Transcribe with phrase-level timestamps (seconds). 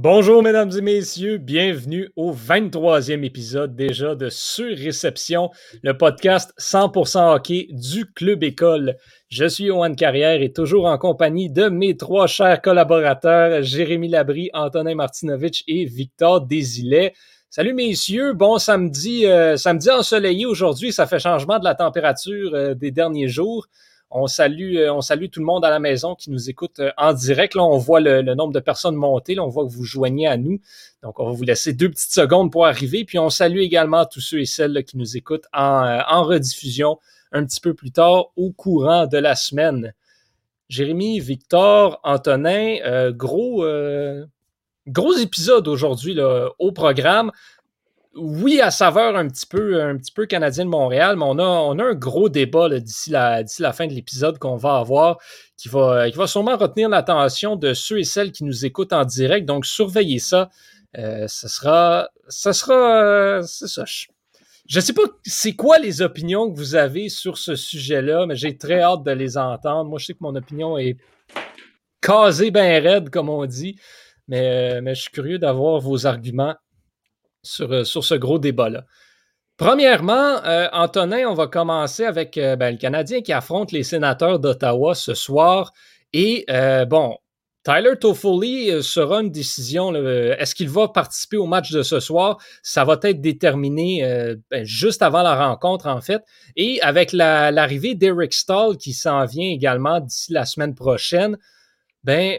[0.00, 5.50] Bonjour mesdames et messieurs, bienvenue au 23e épisode déjà de Sur-Réception,
[5.82, 8.94] le podcast 100% hockey du Club École.
[9.28, 14.50] Je suis Johan Carrière et toujours en compagnie de mes trois chers collaborateurs, Jérémy Labry,
[14.52, 17.12] Antonin Martinovitch et Victor Désilet.
[17.50, 22.74] Salut messieurs, bon samedi, euh, samedi ensoleillé aujourd'hui, ça fait changement de la température euh,
[22.74, 23.66] des derniers jours.
[24.10, 26.90] On salue, euh, on salue tout le monde à la maison qui nous écoute euh,
[26.96, 27.54] en direct.
[27.54, 29.34] Là, on voit le, nombre de personnes monter.
[29.34, 30.60] Là, on voit que vous joignez à nous.
[31.02, 33.04] Donc, on va vous laisser deux petites secondes pour arriver.
[33.04, 36.98] Puis, on salue également tous ceux et celles qui nous écoutent en, euh, en rediffusion
[37.32, 39.92] un petit peu plus tard au courant de la semaine.
[40.70, 43.64] Jérémy, Victor, Antonin, gros,
[44.86, 46.18] gros épisode aujourd'hui
[46.58, 47.30] au programme
[48.18, 51.44] oui, à saveur un petit peu, un petit peu canadien de Montréal, mais on a,
[51.44, 55.18] on a un gros débat d'ici la, la fin de l'épisode qu'on va avoir
[55.56, 59.04] qui va, qui va sûrement retenir l'attention de ceux et celles qui nous écoutent en
[59.04, 59.46] direct.
[59.46, 60.50] Donc, surveillez ça.
[60.96, 63.84] Euh, ce sera, ce sera, euh, c'est ça.
[63.86, 68.36] Je ne sais pas c'est quoi les opinions que vous avez sur ce sujet-là, mais
[68.36, 69.90] j'ai très hâte de les entendre.
[69.90, 70.96] Moi, je sais que mon opinion est
[72.00, 73.78] casée bien raide, comme on dit,
[74.28, 76.54] mais, euh, mais je suis curieux d'avoir vos arguments
[77.60, 78.84] euh, sur, ce gros débat-là.
[79.56, 84.38] Premièrement, euh, Antonin, on va commencer avec euh, ben, le Canadien qui affronte les sénateurs
[84.38, 85.72] d'Ottawa ce soir.
[86.12, 86.46] Et
[86.88, 87.16] bon,
[87.64, 89.94] Tyler Toffoli sera une décision.
[89.94, 92.38] Est-ce qu'il va participer au match de ce soir?
[92.62, 94.02] Ça va être déterminé
[94.50, 96.22] ben, juste avant la rencontre, en fait.
[96.56, 101.36] Et avec l'arrivée d'Eric Stahl qui s'en vient également d'ici la semaine prochaine,
[102.04, 102.38] ben,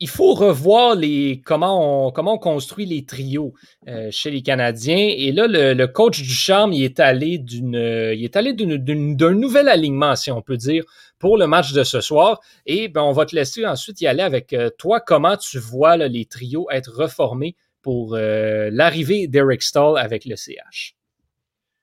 [0.00, 3.52] il faut revoir les, comment, on, comment on construit les trios
[3.86, 4.96] euh, chez les Canadiens.
[4.96, 9.68] Et là, le, coach du charme, il est allé d'une, il est allé d'un nouvel
[9.68, 10.84] alignement, si on peut dire,
[11.18, 12.40] pour le match de ce soir.
[12.64, 15.00] Et ben, on va te laisser ensuite y aller avec euh, toi.
[15.00, 20.94] Comment tu vois les trios être reformés pour euh, l'arrivée d'Eric Stahl avec le CH?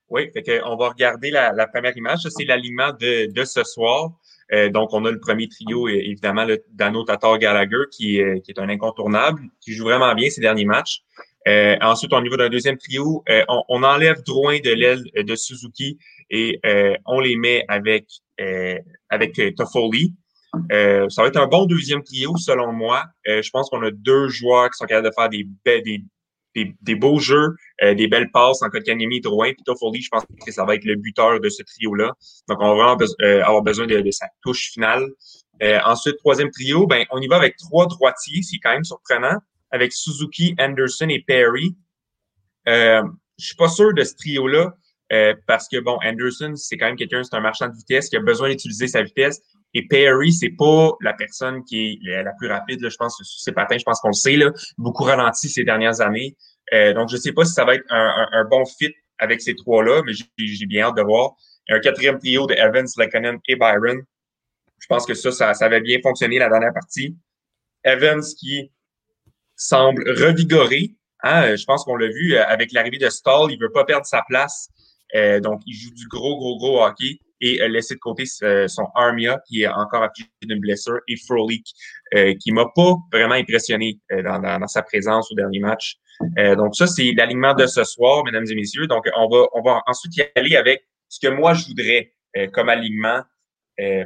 [0.10, 0.32] Oui,
[0.66, 2.22] on va regarder la, première image.
[2.30, 4.12] C'est l'alignement de, de ce soir.
[4.54, 8.52] Euh, donc, on a le premier trio, évidemment, le Dano Tatar Gallagher, qui est, qui
[8.52, 11.02] est un incontournable, qui joue vraiment bien ces derniers matchs.
[11.48, 15.98] Euh, ensuite, au niveau d'un deuxième trio, euh, on, enlève Drouin de l'aile de Suzuki
[16.30, 16.60] et
[17.06, 18.06] on les met avec,
[19.10, 20.14] avec Toffoli.
[20.70, 23.06] ça va être un bon deuxième trio, selon moi.
[23.26, 25.48] je pense qu'on a deux joueurs qui sont capables de faire des,
[25.82, 26.04] des,
[26.82, 29.54] des, beaux jeux, euh, des belles passes en Kotkaniemi Drouin.
[29.54, 32.14] Puis Toffoli, je pense que ça va être le buteur de ce trio-là.
[32.48, 35.08] Donc, on va euh, avoir besoin de, sa touche finale.
[35.64, 39.38] Euh, ensuite, troisième trio, ben, on y va avec trois droitiers, c'est quand même surprenant,
[39.72, 41.76] avec Suzuki, Anderson et Perry.
[42.68, 43.02] Euh,
[43.40, 44.74] je suis pas sûr de ce trio-là.
[45.46, 48.20] Parce que bon, Anderson, c'est quand même quelqu'un, c'est un marchand de vitesse qui a
[48.20, 49.42] besoin d'utiliser sa vitesse.
[49.74, 53.40] Et Perry, c'est pas la personne qui est la plus rapide, là, je pense, sur
[53.40, 56.36] ses patins, je pense qu'on le sait, là, beaucoup ralenti ces dernières années.
[56.74, 60.02] Euh, donc, je sais pas si ça va être un, bon fit avec ces trois-là,
[60.06, 61.36] mais j'ai bien hâte de voir.
[61.70, 64.02] Un quatrième trio de Evans, Lekonen et Byron.
[64.80, 67.18] Je pense que ça, ça, ça avait bien fonctionné la dernière partie.
[67.84, 68.72] Evans qui
[69.56, 70.96] semble revigoré.
[71.24, 74.06] Hein, je pense qu'on l'a vu euh, avec l'arrivée de Stall, il veut pas perdre
[74.06, 74.70] sa place.
[75.16, 78.68] Euh, donc, il joue du gros, gros, gros hockey et euh, laisser de côté euh,
[78.68, 81.74] son Armia qui est encore affligé d'une blessure et Frolik
[82.16, 85.98] euh, qui m'a pas vraiment impressionné euh, dans, dans, sa présence au dernier match.
[86.58, 88.88] donc ça c'est l'alignement de ce soir, mesdames et messieurs.
[88.88, 92.14] Donc on va on va ensuite y aller avec ce que moi je voudrais
[92.54, 93.22] comme alignement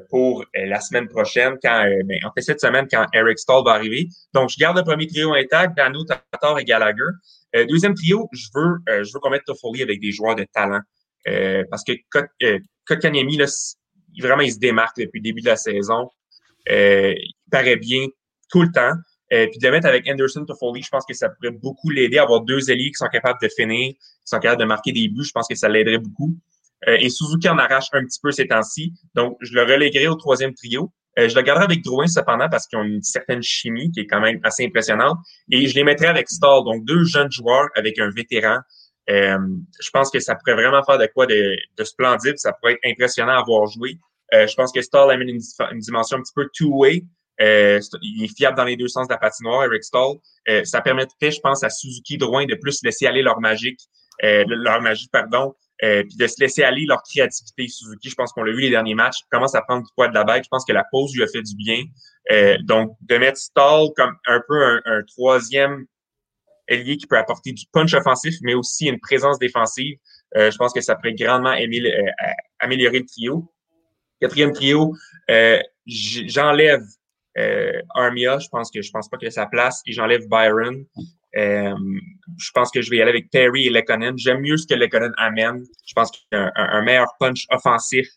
[0.10, 4.08] pour la semaine prochaine quand ben, en fait cette semaine quand Eric Stahl va arriver.
[4.34, 7.12] Donc je garde le premier trio intact, Dano, Tatar et Gallagher.
[7.68, 10.82] Deuxième trio, je veux je veux qu'on mette Toffoli avec des joueurs de talent.
[11.28, 11.94] Euh, parce que
[12.86, 13.46] Kotkaniemi, là,
[14.20, 16.10] vraiment, il se démarque depuis le début de la saison.
[16.70, 18.06] Euh, il paraît bien
[18.50, 18.94] tout le temps.
[19.34, 22.18] Euh, puis de le mettre avec Anderson Toffoli, je pense que ça pourrait beaucoup l'aider
[22.18, 25.08] à avoir deux alliés qui sont capables de finir, qui sont capables de marquer des
[25.08, 25.24] buts.
[25.24, 26.36] Je pense que ça l'aiderait beaucoup.
[26.88, 28.94] Euh, et Suzuki en arrache un petit peu ces temps-ci.
[29.16, 30.92] Donc, je le reléguerai au troisième trio.
[31.20, 34.08] Euh, je le garderai avec Drouin cependant parce qu'ils ont une certaine chimie qui est
[34.08, 35.18] quand même assez impressionnante.
[35.52, 38.60] Et je les mettrai avec Stall, donc deux jeunes joueurs avec un vétéran
[39.10, 39.38] euh,
[39.80, 42.38] je pense que ça pourrait vraiment faire de quoi de, de splendide.
[42.38, 43.98] Ça pourrait être impressionnant à voir jouer.
[44.34, 45.42] Euh, je pense que Stall amène une,
[45.72, 47.04] une dimension un petit peu two-way.
[47.42, 50.18] Euh, il est fiable dans les deux sens de la patinoire, Eric Stall.
[50.50, 53.80] Euh, ça permettrait, je pense, à Suzuki Drouin de plus laisser aller leur magique,
[54.24, 57.68] euh, leur magie, pardon, euh, puis de se laisser aller leur créativité.
[57.68, 60.14] Suzuki, je pense qu'on l'a vu les derniers matchs, commence à prendre du poids de
[60.14, 60.44] la bête.
[60.44, 61.84] Je pense que la pause lui a fait du bien.
[62.64, 65.86] donc, de mettre Stall comme un peu un, troisième
[66.68, 69.98] ailier qui peut apporter du punch offensif, mais aussi une présence défensive.
[70.36, 71.56] je pense que ça pourrait grandement
[72.60, 73.52] améliorer le trio.
[74.22, 74.94] Quatrième trio,
[75.88, 76.84] j'enlève
[77.96, 78.38] Armia.
[78.38, 80.86] Je pense que je pense pas a sa place et j'enlève Byron.
[81.38, 81.74] Euh,
[82.38, 84.18] je pense que je vais y aller avec Perry et Lekonen.
[84.18, 85.64] J'aime mieux ce que Lekonen amène.
[85.86, 88.08] Je pense qu'il a un, meilleur punch offensif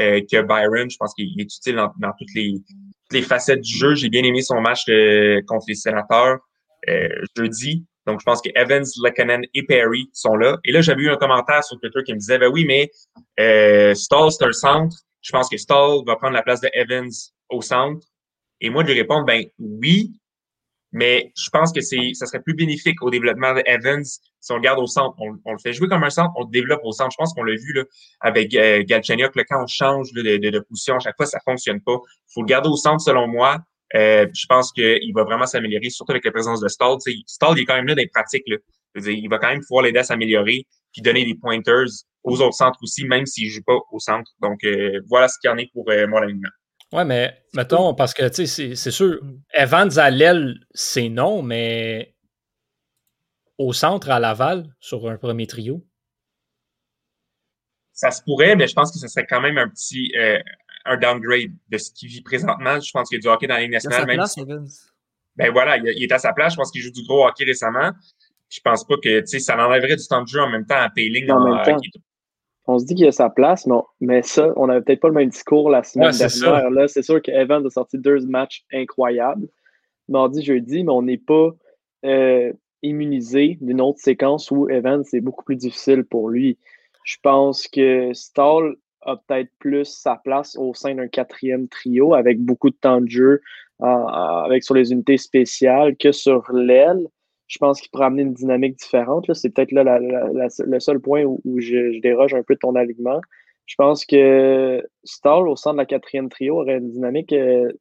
[0.00, 0.90] euh, que Byron.
[0.90, 3.94] Je pense qu'il est utile dans, toutes, les, facettes du jeu.
[3.94, 6.38] J'ai bien aimé son match euh, contre les sénateurs
[7.36, 7.84] jeudi.
[8.06, 10.58] Donc, je pense que Evans, Lekonen et Perry sont là.
[10.64, 12.88] Et là, j'avais eu un commentaire sur Twitter qui me disait, ben oui, mais
[13.94, 14.96] Stall, c'est un centre.
[15.20, 17.10] Je pense que Stall va prendre la place de Evans
[17.48, 18.06] au centre.
[18.60, 20.12] Et moi, de lui répondre, ben oui,
[20.96, 24.56] mais je pense que c'est, ça serait plus bénéfique au développement de Evans si on
[24.56, 25.14] le garde au centre.
[25.18, 27.10] On, le fait jouer comme un centre, on le développe au centre.
[27.12, 27.84] Je pense qu'on l'a vu là,
[28.20, 31.98] avec euh, Galchenyuk, quand on change de, de, position à chaque fois, ça fonctionne pas.
[32.32, 33.58] Faut le garder au centre selon moi.
[33.94, 36.96] Euh, je pense qu'il va vraiment s'améliorer, surtout avec la présence de Stall.
[37.26, 38.44] Stall il est quand même là dans les pratiques.
[38.46, 38.56] Là.
[38.94, 40.64] il va quand même pouvoir l'aider à s'améliorer
[40.94, 41.84] puis donner des pointers
[42.24, 44.30] aux autres centres aussi, même s'il joue pas au centre.
[44.40, 46.48] Donc euh, voilà ce qu'il y en est pour euh, mon alignement.
[46.92, 49.42] Ouais, mais mettons, parce que tu sais, c'est sûr, mm.
[49.54, 52.14] Evans à l'aile, c'est non, mais
[53.58, 55.84] au centre à Laval, sur un premier trio.
[57.92, 60.38] Ça se pourrait, mais je pense que ce serait quand même un petit euh,
[60.84, 62.78] un downgrade de ce qu'il vit présentement.
[62.78, 64.06] Je pense qu'il y a du hockey dans la Ligue nationale.
[64.08, 64.68] Il a sa place, Evans.
[65.36, 66.52] Ben voilà, il, est à sa place.
[66.52, 67.90] Je pense qu'il joue du gros hockey récemment.
[68.48, 71.30] Je pense pas que ça enlèverait du temps de jeu en même temps à Payling.
[71.30, 71.78] En même temps
[72.66, 75.14] on se dit qu'il a sa place, mais, mais ça, on n'avait peut-être pas le
[75.14, 76.70] même discours la semaine dernière.
[76.70, 79.48] Là, c'est sûr qu'Evans a sorti deux matchs incroyables,
[80.08, 81.50] mardi, jeudi, mais on n'est pas
[82.04, 82.52] euh,
[82.82, 86.58] immunisé d'une autre séquence où Evans, c'est beaucoup plus difficile pour lui.
[87.04, 92.40] Je pense que Stall a peut-être plus sa place au sein d'un quatrième trio avec
[92.40, 93.40] beaucoup de temps de jeu
[93.78, 97.06] avec sur les unités spéciales que sur l'aile
[97.46, 99.32] je pense qu'il pourrait amener une dynamique différente.
[99.34, 103.20] C'est peut-être là le seul point où, je, déroge un peu de ton alignement.
[103.66, 107.72] Je pense que Stall, au centre de la quatrième trio, aurait une dynamique euh,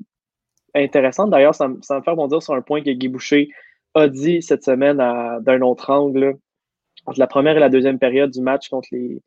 [0.74, 1.30] intéressante.
[1.30, 3.50] D'ailleurs, ça, me fait rebondir sur un point que Guy Boucher
[3.94, 6.38] a dit cette semaine d'un autre angle,
[7.06, 9.22] entre la première et la deuxième période du match contre les.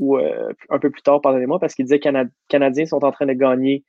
[0.00, 3.26] euh, un peu plus tard, pardonnez-moi, parce qu'il disait que les Canadiens sont en train
[3.26, 3.84] de gagner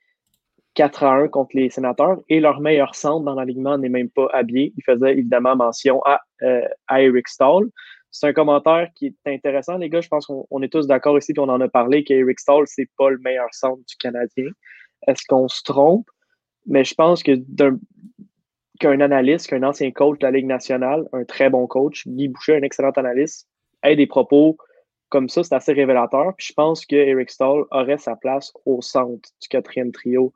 [0.74, 4.28] 4 à 1 contre les sénateurs et leur meilleur centre dans l'alignement n'est même pas
[4.32, 4.72] habillé.
[4.76, 7.64] Il faisait évidemment mention à, euh, Eric Stahl.
[8.10, 10.00] C'est un commentaire qui est intéressant, les gars.
[10.00, 12.88] Je pense qu'on est tous d'accord ici, puis on en a parlé, qu'Eric Stahl, c'est
[12.98, 14.50] pas le meilleur centre du Canadien.
[15.06, 16.08] Est-ce qu'on se trompe?
[16.66, 17.32] Mais je pense que
[18.78, 22.56] qu'un analyste, qu'un ancien coach de la Ligue nationale, un très bon coach, Guy Boucher,
[22.56, 23.48] un excellent analyste,
[23.82, 24.56] ait des propos
[25.08, 26.34] comme ça, c'est assez révélateur.
[26.36, 30.32] Puis je pense que Eric Stahl aurait sa place au centre du quatrième trio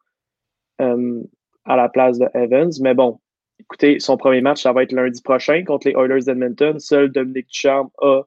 [0.81, 1.23] euh,
[1.65, 2.71] à la place de Evans.
[2.81, 3.21] Mais bon,
[3.59, 6.79] écoutez, son premier match, ça va être lundi prochain contre les Oilers d'Edmonton.
[6.79, 8.23] Seul Dominique Ducharme a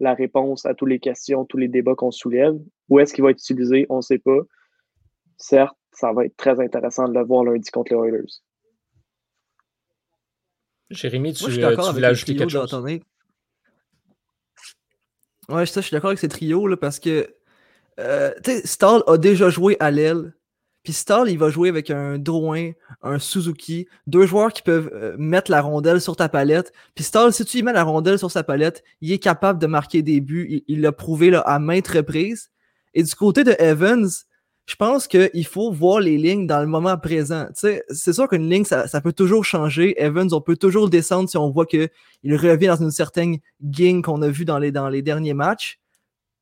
[0.00, 2.54] la réponse à toutes les questions, tous les débats qu'on soulève.
[2.88, 3.86] Où est-ce qu'il va être utilisé?
[3.90, 4.40] On ne sait pas.
[5.36, 8.40] Certes, ça va être très intéressant de le voir lundi contre les Oilers.
[10.90, 12.72] Jérémy, tu, Moi, euh, tu voulais ajouter quelque chose?
[15.48, 17.34] Ouais, je suis d'accord avec ces trios là, parce que
[17.98, 18.32] euh,
[18.64, 20.32] Stall a déjà joué à l'aile
[20.82, 22.70] puis Stall, il va jouer avec un Drouin,
[23.02, 26.72] un Suzuki, deux joueurs qui peuvent euh, mettre la rondelle sur ta palette.
[26.94, 29.66] Puis Stall, si tu y mets la rondelle sur sa palette, il est capable de
[29.66, 30.62] marquer des buts.
[30.68, 32.50] Il l'a prouvé là, à maintes reprises.
[32.94, 34.08] Et du côté de Evans,
[34.66, 37.48] je pense qu'il faut voir les lignes dans le moment présent.
[37.54, 40.00] C'est sûr qu'une ligne, ça, peut toujours changer.
[40.02, 41.90] Evans, on peut toujours descendre si on voit qu'il
[42.24, 45.78] revient dans une certaine gang qu'on a vu dans les, dans les derniers matchs.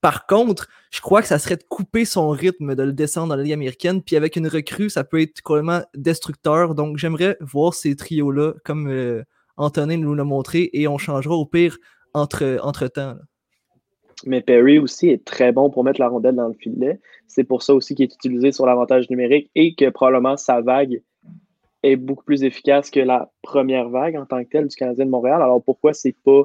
[0.00, 3.36] Par contre, je crois que ça serait de couper son rythme, de le descendre dans
[3.36, 4.02] la Ligue américaine.
[4.02, 6.74] Puis avec une recrue, ça peut être complètement destructeur.
[6.74, 9.24] Donc j'aimerais voir ces trios-là, comme euh,
[9.56, 11.78] Antonin nous l'a montré, et on changera au pire
[12.14, 13.16] entre, entre temps.
[14.24, 17.00] Mais Perry aussi est très bon pour mettre la rondelle dans le filet.
[17.26, 21.02] C'est pour ça aussi qu'il est utilisé sur l'avantage numérique et que probablement sa vague
[21.84, 25.10] est beaucoup plus efficace que la première vague en tant que telle du Canadien de
[25.10, 25.40] Montréal.
[25.40, 26.42] Alors pourquoi c'est pas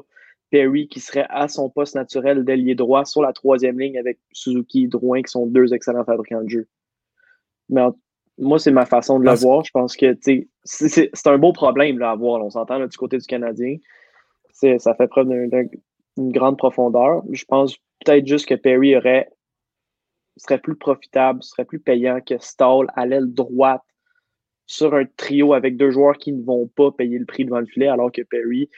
[0.54, 4.84] Perry qui serait à son poste naturel d'ailier droit sur la troisième ligne avec Suzuki
[4.84, 6.68] et Drouin qui sont deux excellents fabricants de jeu.
[7.68, 7.82] Mais
[8.38, 9.64] moi, c'est ma façon de le voir.
[9.64, 10.16] Je pense que
[10.62, 12.40] c'est un beau problème là, à voir.
[12.40, 13.78] on s'entend du côté du Canadien.
[14.52, 17.24] Ça fait preuve d'une grande profondeur.
[17.32, 19.28] Je pense peut-être juste que Perry aurait
[20.36, 23.82] serait plus profitable, serait plus payant que Stall à l'aile droite
[24.66, 27.66] sur un trio avec deux joueurs qui ne vont pas payer le prix devant le
[27.66, 28.70] filet, alors que Perry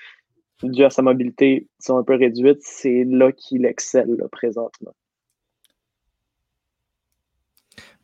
[0.63, 4.95] dû à sa mobilité sont un peu réduite, c'est là qu'il excelle présentement.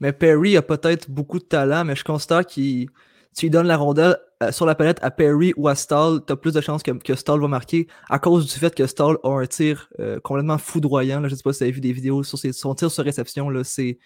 [0.01, 2.89] Mais Perry a peut-être beaucoup de talent, mais je constate qu'il
[3.37, 6.33] tu lui donnes la rondelle euh, sur la palette à Perry ou à Stall, tu
[6.33, 9.17] as plus de chances que, que, Stall va marquer à cause du fait que Stall
[9.23, 11.21] a un tir euh, complètement foudroyant.
[11.21, 13.49] Là, je sais pas si vous avez vu des vidéos sur son tir sur réception.
[13.65, 13.99] C'est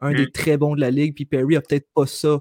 [0.00, 0.30] un des mm.
[0.32, 1.14] très bons de la ligue.
[1.14, 2.40] Puis Perry a peut-être pas ça.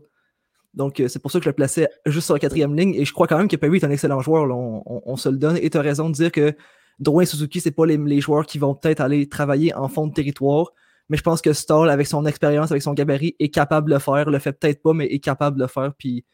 [0.73, 2.95] Donc, euh, c'est pour ça que je le plaçais juste sur la quatrième ligne.
[2.95, 4.47] Et je crois quand même que Perry est un excellent joueur.
[4.49, 5.57] on, se le donne.
[5.61, 6.55] Et tu as raison de dire que
[6.99, 10.71] Drouin Suzuki, c'est pas les, joueurs qui vont peut-être aller travailler en fond de territoire.
[11.09, 13.99] Mais je pense que Stall, avec son expérience, avec son gabarit, est capable de le
[13.99, 14.29] faire.
[14.29, 15.91] Le fait peut-être pas, mais est capable de le faire.
[15.97, 16.25] Puis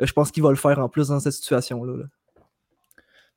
[0.00, 2.04] euh, je pense qu'il va le faire en plus dans cette situation-là.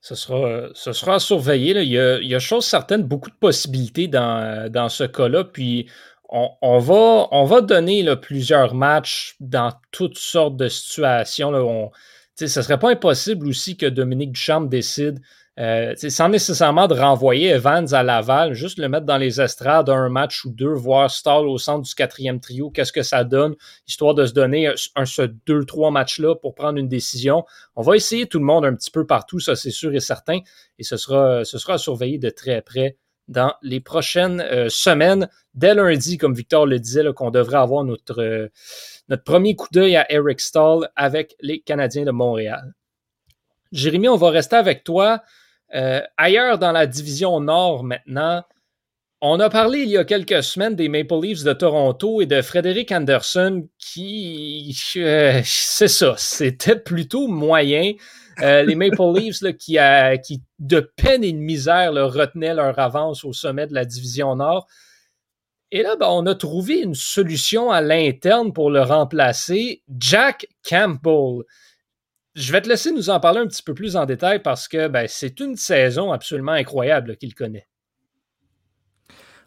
[0.00, 1.82] Ce sera, ce sera à surveiller.
[1.82, 5.42] Il, y a, il, y a, chose certaine, beaucoup de possibilités dans, dans ce cas-là.
[5.44, 5.90] Puis
[6.28, 11.50] on, va, on va donner plusieurs matchs dans toutes sortes de situations.
[11.50, 11.90] Là, on,
[12.34, 15.20] ce ne serait pas impossible aussi que Dominique Duchamp décide
[15.58, 20.10] euh, sans nécessairement de renvoyer Evans à Laval, juste le mettre dans les estrades un
[20.10, 23.54] match ou deux, voir Stall au centre du quatrième trio, qu'est-ce que ça donne,
[23.86, 27.46] histoire de se donner un, ce deux, trois matchs-là pour prendre une décision.
[27.74, 30.40] On va essayer tout le monde un petit peu partout, ça c'est sûr et certain,
[30.78, 35.28] et ce sera, ce sera à de très près dans les prochaines euh, semaines.
[35.54, 38.48] Dès lundi, comme Victor le disait, qu'on devrait avoir notre, euh,
[39.08, 42.74] notre premier coup d'œil à Eric Stall avec les Canadiens de Montréal.
[43.72, 45.22] Jérémy, on va rester avec toi.
[45.74, 48.44] Euh, ailleurs dans la division Nord maintenant,
[49.20, 52.40] on a parlé il y a quelques semaines des Maple Leafs de Toronto et de
[52.42, 57.94] Frédéric Anderson qui, c'est ça, c'était plutôt moyen.
[58.42, 59.78] Euh, les Maple Leafs qui,
[60.24, 64.66] qui, de peine et de misère, retenaient leur avance au sommet de la division Nord.
[65.72, 71.44] Et là, ben, on a trouvé une solution à l'interne pour le remplacer, Jack Campbell.
[72.34, 74.88] Je vais te laisser nous en parler un petit peu plus en détail parce que
[74.88, 77.66] ben, c'est une saison absolument incroyable qu'il connaît.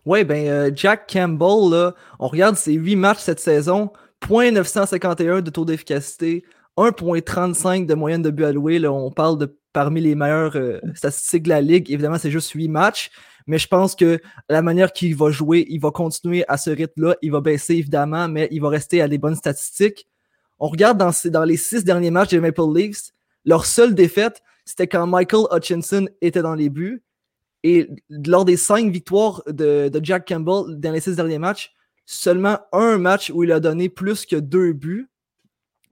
[0.05, 3.91] Oui, ben euh, Jack Campbell, on regarde ses huit matchs cette saison,
[4.27, 6.43] 0.951 de taux d'efficacité,
[6.79, 8.85] 1.35 de moyenne de but alloué.
[8.87, 11.91] On parle de parmi les meilleures euh, statistiques de la ligue.
[11.91, 13.11] Évidemment, c'est juste huit matchs,
[13.45, 14.19] mais je pense que
[14.49, 17.15] la manière qu'il va jouer, il va continuer à ce rythme-là.
[17.21, 20.07] Il va baisser évidemment, mais il va rester à des bonnes statistiques
[20.59, 23.11] on regarde dans, les six derniers matchs des Maple Leafs,
[23.45, 27.01] leur seule défaite, c'était quand Michael Hutchinson était dans les buts.
[27.63, 31.73] Et lors des cinq victoires de, Jack Campbell dans les six derniers matchs,
[32.05, 35.08] seulement un match où il a donné plus que deux buts.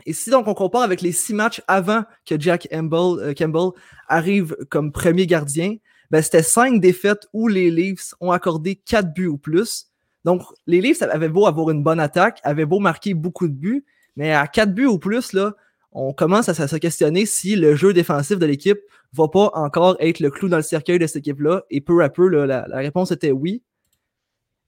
[0.07, 3.69] Et si donc on compare avec les six matchs avant que Jack Campbell, euh, Campbell
[4.07, 5.75] arrive comme premier gardien,
[6.09, 9.87] ben c'était cinq défaites où les Leafs ont accordé quatre buts ou plus.
[10.23, 13.85] Donc les Leafs avaient beau avoir une bonne attaque, avaient beau marquer beaucoup de buts,
[14.17, 15.53] mais à 4 buts ou plus, là,
[15.93, 18.79] on commence à, se questionner si le jeu défensif de l'équipe
[19.13, 21.63] va pas encore être le clou dans le cercueil de cette équipe-là.
[21.69, 23.63] Et peu à peu, la, réponse était oui.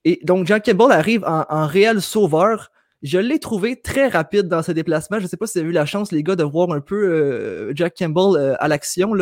[0.05, 2.71] Et donc, Jack Campbell arrive en, réel sauveur.
[3.01, 5.19] Je l'ai trouvé très rapide dans ses déplacements.
[5.19, 6.81] Je ne sais pas si vous avez eu la chance, les gars, de voir un
[6.81, 9.13] peu euh, Jack Campbell euh, à l'action.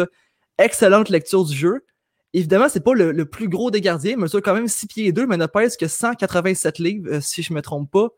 [0.57, 1.83] Excellente lecture du jeu.
[2.33, 5.11] Évidemment, c'est pas le, plus gros des gardiens, mais mesure quand même 6 pieds et
[5.11, 8.09] 2, mais ne pèse que 187 livres, euh, si je ne me trompe pas.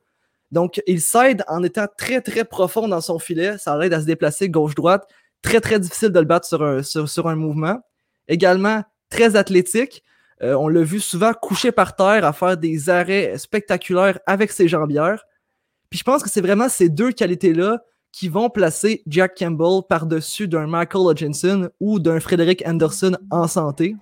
[0.52, 3.58] Donc, il s'aide en étant très, très profond dans son filet.
[3.58, 5.08] Ça l'aide à se déplacer gauche-droite.
[5.42, 7.80] Très, très difficile de le battre sur un, sur, un mouvement.
[8.28, 10.04] Également, très athlétique.
[10.42, 14.68] Euh, on l'a vu souvent coucher par terre à faire des arrêts spectaculaires avec ses
[14.68, 15.24] jambières.
[15.90, 20.48] Puis je pense que c'est vraiment ces deux qualités-là qui vont placer Jack Campbell par-dessus
[20.48, 23.96] d'un Michael Hutchinson ou d'un Frederick Anderson en santé.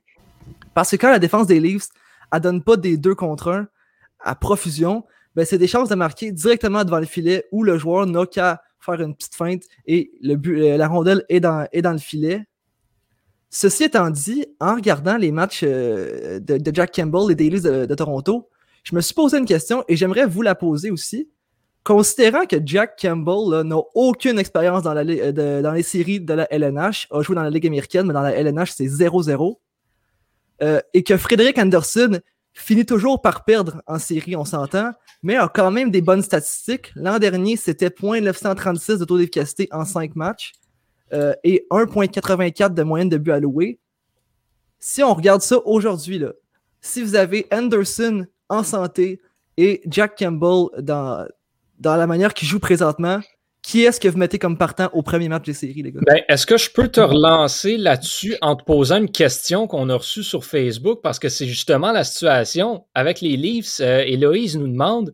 [0.74, 1.90] Parce que quand la défense des Leafs,
[2.32, 3.68] elle donne pas des deux contre un
[4.20, 8.06] à profusion, ben, c'est des chances de marquer directement devant le filet où le joueur
[8.06, 11.92] n'a qu'à faire une petite feinte et le euh, la rondelle est dans, est dans
[11.92, 12.46] le filet.
[13.50, 17.96] Ceci étant dit, en regardant les matchs euh, de, Jack Campbell et des de, de,
[17.96, 18.50] Toronto,
[18.84, 21.30] je me suis posé une question et j'aimerais vous la poser aussi.
[21.88, 27.08] Considérant que Jack Campbell n'a aucune expérience dans, euh, dans les séries de la LNH,
[27.12, 29.58] a joué dans la Ligue américaine, mais dans la LNH, c'est 0-0,
[30.94, 32.20] et que Frédéric Anderson
[32.52, 34.92] finit toujours par perdre en série, on s'entend,
[35.24, 36.92] mais a quand même des bonnes statistiques.
[36.96, 40.52] L'an dernier, c'était 0.936 de taux d'efficacité en 5 matchs
[41.14, 43.80] euh, et 1.84 de moyenne de but alloué.
[44.78, 46.22] Si on regarde ça aujourd'hui,
[46.82, 49.22] si vous avez Anderson en santé
[49.56, 51.26] et Jack Campbell dans,
[51.78, 53.20] dans la manière qu'il joue présentement,
[53.62, 56.00] qui est-ce que vous mettez comme partant au premier match des séries, les gars?
[56.06, 59.96] Ben, est-ce que je peux te relancer là-dessus en te posant une question qu'on a
[59.96, 61.02] reçue sur Facebook?
[61.04, 63.80] Parce que c'est justement la situation avec les Leafs.
[63.82, 65.14] Euh, Héloïse nous demande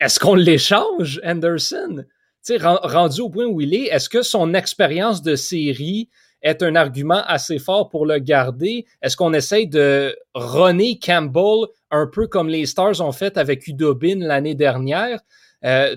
[0.00, 2.04] est-ce qu'on l'échange, Anderson?
[2.44, 6.10] sais, rendu au point où il est, est-ce que son expérience de série
[6.42, 8.84] est un argument assez fort pour le garder?
[9.00, 14.18] Est-ce qu'on essaye de runner Campbell un peu comme les Stars ont fait avec Udobin
[14.18, 15.20] l'année dernière?
[15.64, 15.96] Euh,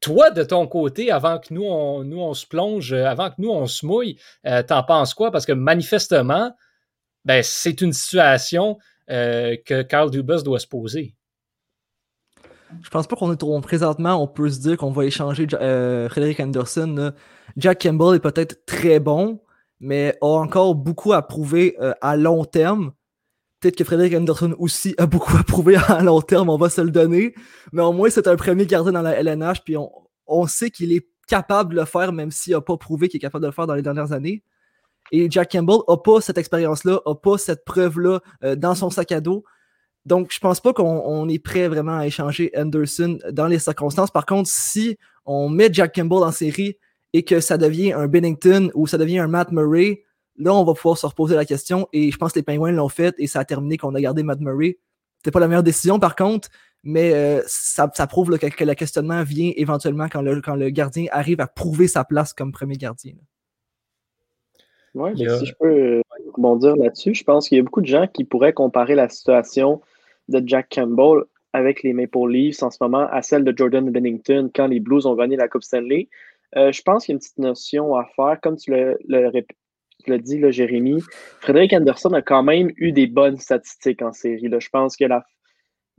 [0.00, 3.50] toi, de ton côté, avant que nous, on, nous, on se plonge, avant que nous,
[3.50, 4.16] on se mouille,
[4.68, 5.32] t'en penses quoi?
[5.32, 6.54] Parce que manifestement,
[7.24, 11.16] ben, c'est une situation que Carl Dubas doit se poser.
[12.80, 17.12] Je pense pas qu'on est présentement, on peut se dire qu'on va échanger Frédéric Anderson.
[17.56, 19.40] Jack Campbell est peut-être très bon,
[19.80, 22.92] mais a encore beaucoup à prouver à long terme.
[23.60, 26.80] Peut-être que Frédéric Anderson aussi a beaucoup à prouver à long terme, on va se
[26.80, 27.34] le donner.
[27.72, 29.76] Mais au moins, c'est un premier gardien dans la LNH, puis
[30.26, 33.20] on, sait qu'il est capable de le faire, même s'il n'a pas prouvé qu'il est
[33.20, 34.42] capable de le faire dans les dernières années.
[35.10, 39.10] Et Jack Campbell n'a pas cette expérience-là, n'a pas cette preuve-là euh, dans son sac
[39.12, 39.44] à dos.
[40.04, 44.10] Donc, je pense pas qu'on est prêt vraiment à échanger Anderson dans les circonstances.
[44.10, 44.96] Par contre, si
[45.26, 46.78] on met Jack Campbell en série
[47.12, 50.04] et que ça devient un Bennington ou ça devient un Matt Murray,
[50.38, 52.88] Là, on va pouvoir se reposer la question et je pense que les Penguins l'ont
[52.88, 54.78] fait et ça a terminé qu'on a gardé Matt Murray.
[55.18, 56.48] C'était pas la meilleure décision par contre,
[56.84, 61.40] mais euh, ça, prouve que, le questionnement vient éventuellement quand le, quand le gardien arrive
[61.40, 63.14] à prouver sa place comme premier gardien.
[64.94, 66.02] Oui, si je peux euh,
[66.34, 69.80] rebondir là-dessus, je pense qu'il y a beaucoup de gens qui pourraient comparer la situation
[70.28, 74.50] de Jack Campbell avec les Maple Leafs en ce moment à celle de Jordan Bennington
[74.54, 76.08] quand les Blues ont gagné la Coupe Stanley.
[76.56, 79.30] Euh, je pense qu'il y a une petite notion à faire, comme tu le, le,
[80.04, 81.02] tu l'as dit, là, Jérémy,
[81.40, 84.48] Frédéric Anderson a quand même eu des bonnes statistiques en série.
[84.48, 84.58] Là.
[84.60, 85.24] Je pense que la,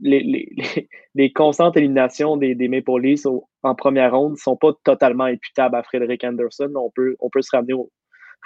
[0.00, 3.26] les, constantes éliminations des, des Maple Leafs
[3.62, 6.72] en première ronde ne sont pas totalement imputables à Frédéric Anderson.
[6.74, 7.90] On peut, on peut se ramener au,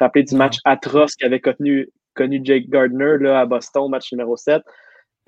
[0.00, 4.62] rappeler du match atroce qu'avait connu, connu Jake Gardner là, à Boston, match numéro 7.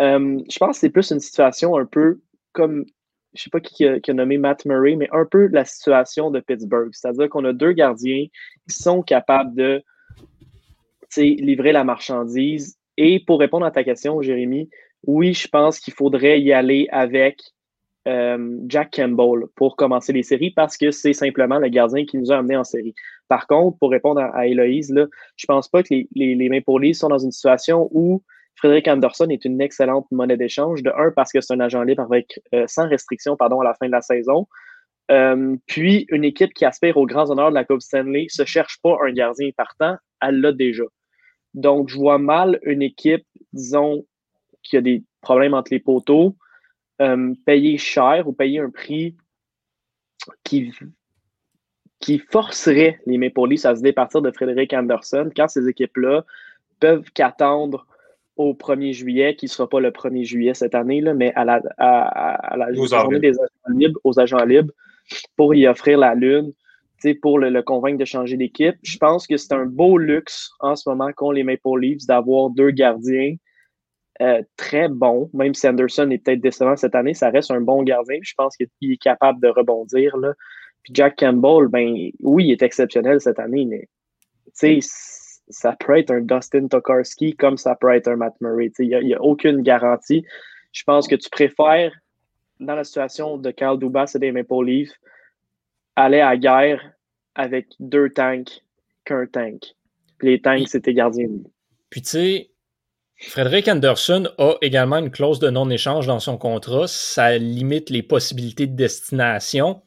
[0.00, 2.20] Euh, je pense que c'est plus une situation un peu
[2.52, 2.84] comme,
[3.34, 5.64] je ne sais pas qui a, qui a, nommé Matt Murray, mais un peu la
[5.64, 6.90] situation de Pittsburgh.
[6.92, 8.26] C'est-à-dire qu'on a deux gardiens
[8.68, 9.82] qui sont capables de
[11.22, 12.76] livrer la marchandise.
[12.96, 14.68] Et pour répondre à ta question, Jérémy,
[15.06, 17.40] oui, je pense qu'il faudrait y aller avec
[18.08, 22.30] euh, Jack Campbell pour commencer les séries parce que c'est simplement le gardien qui nous
[22.30, 22.94] a amenés en série.
[23.28, 27.08] Par contre, pour répondre à, Héloïse, là, je pense pas que les, les, les sont
[27.08, 28.22] dans une situation où
[28.56, 30.82] Frédéric Anderson est une excellente monnaie d'échange.
[30.82, 33.74] De un, parce que c'est un agent libre avec euh, sans restriction pardon, à la
[33.74, 34.46] fin de la saison.
[35.10, 38.80] Euh, puis, une équipe qui aspire aux grands honneurs de la Coupe Stanley se cherche
[38.82, 40.84] pas un gardien partant, elle l'a déjà.
[41.56, 44.06] Donc, je vois mal une équipe, disons,
[44.62, 46.36] qui a des problèmes entre les poteaux,
[47.00, 49.16] euh, payer cher ou payer un prix
[50.44, 50.72] qui,
[51.98, 56.24] qui forcerait les Maple Leafs à se départir de Frédéric Anderson quand ces équipes-là
[56.78, 57.86] peuvent qu'attendre
[58.36, 61.46] au 1er juillet, qui ne sera pas le 1er juillet cette année, là, mais à
[61.46, 64.72] la, à, la journée des agents libres, aux agents libres,
[65.36, 66.52] pour y offrir la lune
[67.22, 68.76] pour le, convaincre de changer d'équipe.
[68.82, 72.50] Je pense que c'est un beau luxe en ce moment qu'ont les Maple Leafs d'avoir
[72.50, 73.36] deux gardiens
[74.22, 75.30] euh, très bons.
[75.34, 78.18] Même si Anderson est peut-être décevant cette année, ça reste un bon gardien.
[78.22, 80.16] Je pense qu'il est capable de rebondir.
[80.16, 80.32] Là.
[80.82, 83.88] Puis Jack Campbell, ben oui, il est exceptionnel cette année, mais
[85.48, 88.72] ça peut être un Dustin Tokarski comme ça peut être un Matt Murray.
[88.78, 90.24] Il n'y a, a, aucune garantie.
[90.72, 91.92] Je pense que tu préfères,
[92.58, 94.94] dans la situation de Carl Dubas et des Maple Leafs,
[95.96, 96.80] aller à guerre
[97.34, 98.62] avec deux tanks
[99.04, 99.62] qu'un tank.
[100.22, 101.28] les tanks, c'était gardien.
[101.90, 102.50] Puis tu sais,
[103.18, 106.86] Frédéric Anderson a également une clause de non-échange dans son contrat.
[106.86, 109.82] Ça limite les possibilités de destination.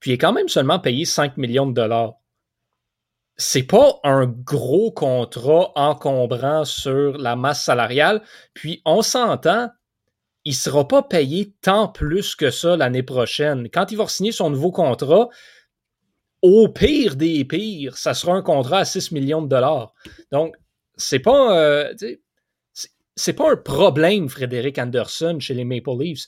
[0.00, 2.14] Puis il est quand même seulement payé 5 millions de dollars.
[3.36, 8.22] C'est pas un gros contrat encombrant sur la masse salariale.
[8.52, 9.70] Puis on s'entend,
[10.44, 13.68] il ne sera pas payé tant plus que ça l'année prochaine.
[13.68, 15.28] Quand il va signer son nouveau contrat,
[16.42, 19.94] au pire des pires, ça sera un contrat à 6 millions de dollars.
[20.32, 20.56] Donc,
[20.96, 21.94] c'est pas, euh,
[23.14, 26.26] c'est pas un problème, Frédéric Anderson, chez les Maple Leafs.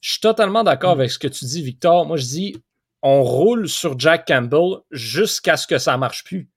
[0.00, 2.06] Je suis totalement d'accord avec ce que tu dis, Victor.
[2.06, 2.56] Moi, je dis,
[3.02, 6.48] on roule sur Jack Campbell jusqu'à ce que ça marche plus.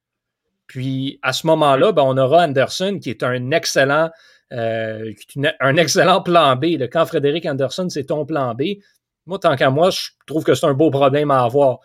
[0.68, 4.12] Puis, à ce moment-là, ben, on aura Anderson qui est un excellent
[4.52, 5.14] euh,
[5.60, 6.82] un excellent plan B.
[6.92, 8.80] Quand Frédéric Anderson, c'est ton plan B,
[9.26, 11.80] moi, tant qu'à moi, je trouve que c'est un beau problème à avoir.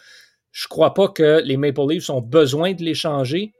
[0.50, 3.52] Je crois pas que les Maple Leafs ont besoin de l'échanger.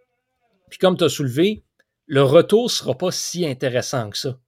[0.70, 1.64] Puis comme tu as soulevé,
[2.06, 4.38] le retour sera pas si intéressant que ça.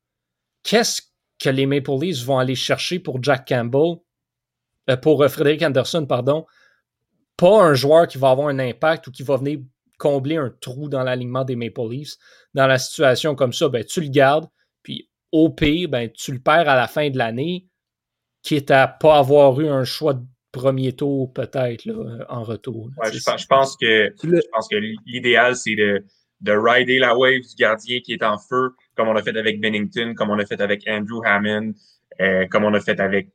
[0.62, 1.03] Qu'est-ce
[1.38, 3.97] que les Maple Leafs vont aller chercher pour Jack Campbell,
[4.88, 6.47] euh, pour euh, Frédéric Anderson, pardon,
[7.37, 9.59] pas un joueur qui va avoir un impact ou qui va venir
[9.98, 12.16] combler un trou dans l'alignement des Maple Leafs.
[12.54, 14.46] Dans la situation comme ça, ben, tu le gardes,
[14.82, 17.66] puis au pire, ben, tu le perds à la fin de l'année,
[18.42, 21.85] quitte à pas avoir eu un choix de premier tour peut-être
[22.28, 22.90] en retour.
[23.12, 26.04] je, pense que, je pense que l'idéal, c'est de,
[26.40, 29.61] de rider la wave du gardien qui est en feu, comme on a fait avec
[29.61, 31.72] Bennington, comme on a fait avec Andrew Hammond,
[32.20, 33.28] euh, comme on a fait avec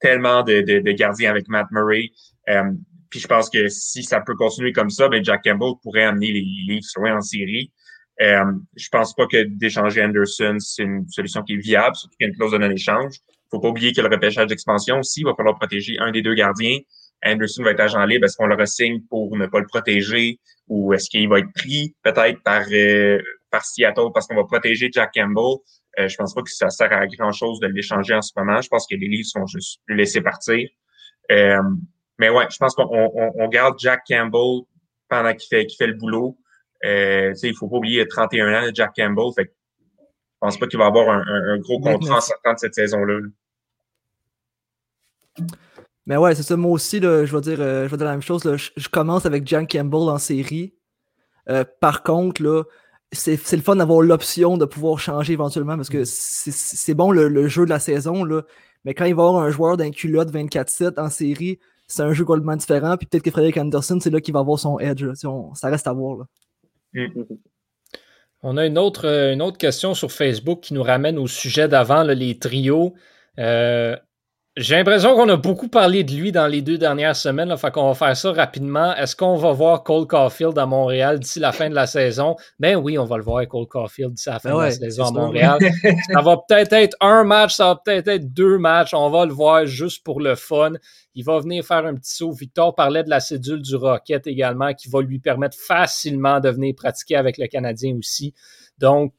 [0.00, 2.10] tellement de, de, gardiens avec Matt Murray.
[2.48, 2.72] Euh,
[3.10, 6.32] puis je pense que si ça peut continuer comme ça, ben Jack Campbell pourrait amener
[6.32, 7.72] les Leafs loin en série.
[8.20, 8.44] Euh,
[8.76, 12.28] je pense pas que d'échanger Anderson, c'est une solution qui est viable, surtout qu'il y
[12.28, 13.16] a une clause de non-échange.
[13.50, 16.34] Faut pas oublier que le repêchage d'expansion aussi, il va falloir protéger un des deux
[16.34, 16.78] gardiens.
[17.24, 18.26] Anderson va être agent libre.
[18.26, 21.94] Est-ce qu'on le ressigne pour ne pas le protéger ou est-ce qu'il va être pris
[22.02, 25.58] peut-être par, euh, par Seattle parce qu'on va protéger Jack Campbell?
[25.98, 28.60] Euh, je pense pas que ça sert à grand chose de l'échanger en ce moment.
[28.60, 30.68] Je pense que les livres sont juste le laisser partir.
[31.32, 31.58] Euh,
[32.18, 34.64] mais ouais, je pense qu'on on, garde Jack Campbell
[35.08, 36.36] pendant qu'il fait, qu'il fait le boulot.
[36.84, 39.32] Euh, il faut pas oublier 31 ans de Jack Campbell.
[39.34, 39.52] Fait
[40.40, 43.18] je pense pas qu'il va avoir un, gros contrat en sortant de cette saison-là.
[46.06, 46.56] Mais ouais, c'est ça.
[46.56, 48.42] Moi aussi, je, vais dire, euh, je vais dire la même chose.
[48.56, 50.74] Je, commence avec Jack Campbell en série.
[51.48, 52.62] Euh, par contre, là,
[53.10, 57.64] c'est le fun d'avoir l'option de pouvoir changer éventuellement parce que c'est bon le, jeu
[57.64, 58.42] de la saison, là,
[58.84, 62.12] mais quand il va y avoir un joueur d'un culotte 24-7 en série, c'est un
[62.12, 62.96] jeu complètement différent.
[62.96, 65.04] Puis peut-être que Frédéric Anderson, c'est là qu'il va avoir son edge.
[65.54, 66.18] ça reste à voir.
[66.18, 66.24] Là.
[66.92, 67.24] Mm.
[68.42, 71.66] On a une autre, euh, une autre question sur Facebook qui nous ramène au sujet
[71.66, 72.94] d'avant, les trios.
[73.38, 73.96] Euh,
[74.58, 77.48] j'ai l'impression qu'on a beaucoup parlé de lui dans les deux dernières semaines.
[77.48, 78.92] Là, fait qu'on va faire ça rapidement.
[78.96, 82.34] Est-ce qu'on va voir Cole Caulfield à Montréal d'ici la fin de la saison?
[82.58, 85.10] Ben oui, on va le voir, Cole Caulfield, d'ici la fin de la saison à
[85.12, 85.58] Montréal.
[86.12, 88.94] ça va peut-être être un match, ça va peut-être être deux matchs.
[88.94, 90.72] On va le voir juste pour le fun.
[91.18, 92.30] Il va venir faire un petit saut.
[92.30, 96.76] Victor parlait de la cédule du Rocket également, qui va lui permettre facilement de venir
[96.76, 98.34] pratiquer avec le Canadien aussi.
[98.78, 99.12] Donc,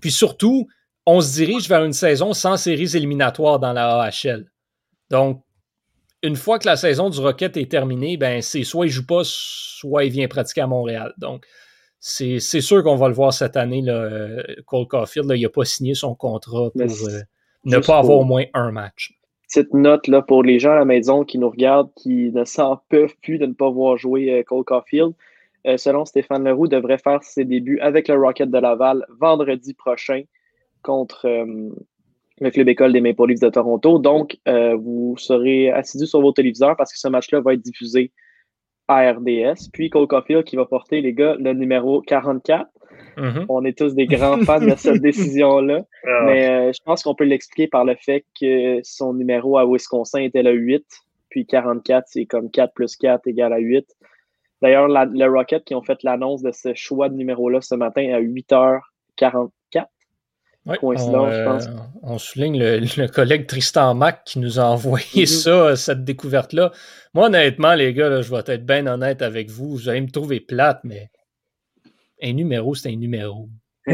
[0.00, 0.66] puis surtout,
[1.06, 4.50] on se dirige vers une saison sans séries éliminatoires dans la AHL.
[5.08, 5.44] Donc,
[6.24, 9.22] une fois que la saison du Rocket est terminée, ben c'est soit il joue pas,
[9.22, 11.14] soit il vient pratiquer à Montréal.
[11.18, 11.46] Donc,
[12.00, 13.82] c'est sûr qu'on va le voir cette année.
[13.82, 17.20] Là, Cole Caulfield, il n'a pas signé son contrat pour euh,
[17.66, 19.12] ne pas avoir au moins un match.
[19.54, 22.80] Petite note là, pour les gens à la maison qui nous regardent, qui ne s'en
[22.88, 25.12] peuvent plus de ne pas voir jouer euh, Cole Caulfield.
[25.68, 30.22] Euh, selon Stéphane Leroux, devrait faire ses débuts avec le Rocket de Laval vendredi prochain
[30.82, 31.70] contre euh,
[32.40, 34.00] le club école des Maple Leafs de Toronto.
[34.00, 38.10] Donc, vous serez assidus sur vos téléviseurs parce que ce match-là va être diffusé
[38.88, 39.70] à RDS.
[39.72, 42.68] Puis Cole Caulfield qui va porter, les gars, le numéro 44.
[43.16, 43.46] Mm-hmm.
[43.48, 45.82] On est tous des grands fans de cette décision-là.
[46.04, 46.22] Ah.
[46.26, 50.20] Mais euh, je pense qu'on peut l'expliquer par le fait que son numéro à Wisconsin
[50.20, 50.84] était le 8.
[51.30, 53.86] Puis 44, c'est comme 4 plus 4 égale à 8.
[54.62, 58.18] D'ailleurs, le Rocket qui ont fait l'annonce de ce choix de numéro-là ce matin à
[60.66, 65.42] 8h44 euh, on, souligne le, collègue Tristan Mac qui nous a envoyé mm-hmm.
[65.42, 66.72] ça, cette découverte-là.
[67.12, 69.70] Moi, honnêtement, les gars, je vais être bien honnête avec vous.
[69.70, 71.10] Vous allez me trouver plate, mais
[72.22, 73.48] un numéro, c'est un numéro.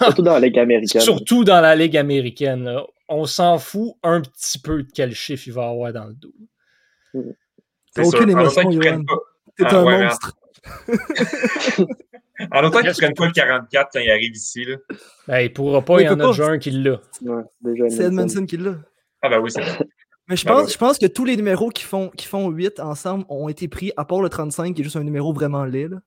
[0.00, 1.00] Surtout dans la Ligue américaine.
[1.00, 2.70] Surtout dans la Ligue américaine.
[3.08, 6.34] On s'en fout un petit peu de quel chiffre il va avoir dans le dos.
[7.14, 8.02] Mm.
[8.02, 9.04] Aucune émotion, Yoann.
[9.56, 10.36] T'es ah, un monstre.
[12.50, 14.64] En autant qu'il ne prenne pas le 44 quand il arrive ici.
[14.64, 14.76] Là.
[15.28, 17.00] Ben, il ne pourra pas, il y en a déjà un qui l'a.
[17.90, 18.76] c'est Edmondson qui l'a.
[19.22, 19.78] Ah ben oui, c'est vrai.
[20.28, 22.80] Mais je ben pense, je pense que tous les numéros qui font, qui font 8
[22.80, 25.88] ensemble ont été pris, à part le 35, qui est juste un numéro vraiment laid.
[25.88, 25.98] Là.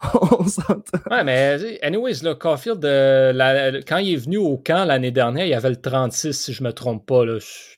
[0.38, 0.98] On s'entend.
[1.10, 5.50] Ouais, mais anyways, là, Caulfield, euh, quand il est venu au camp l'année dernière, il
[5.50, 7.24] y avait le 36, si je ne me trompe pas.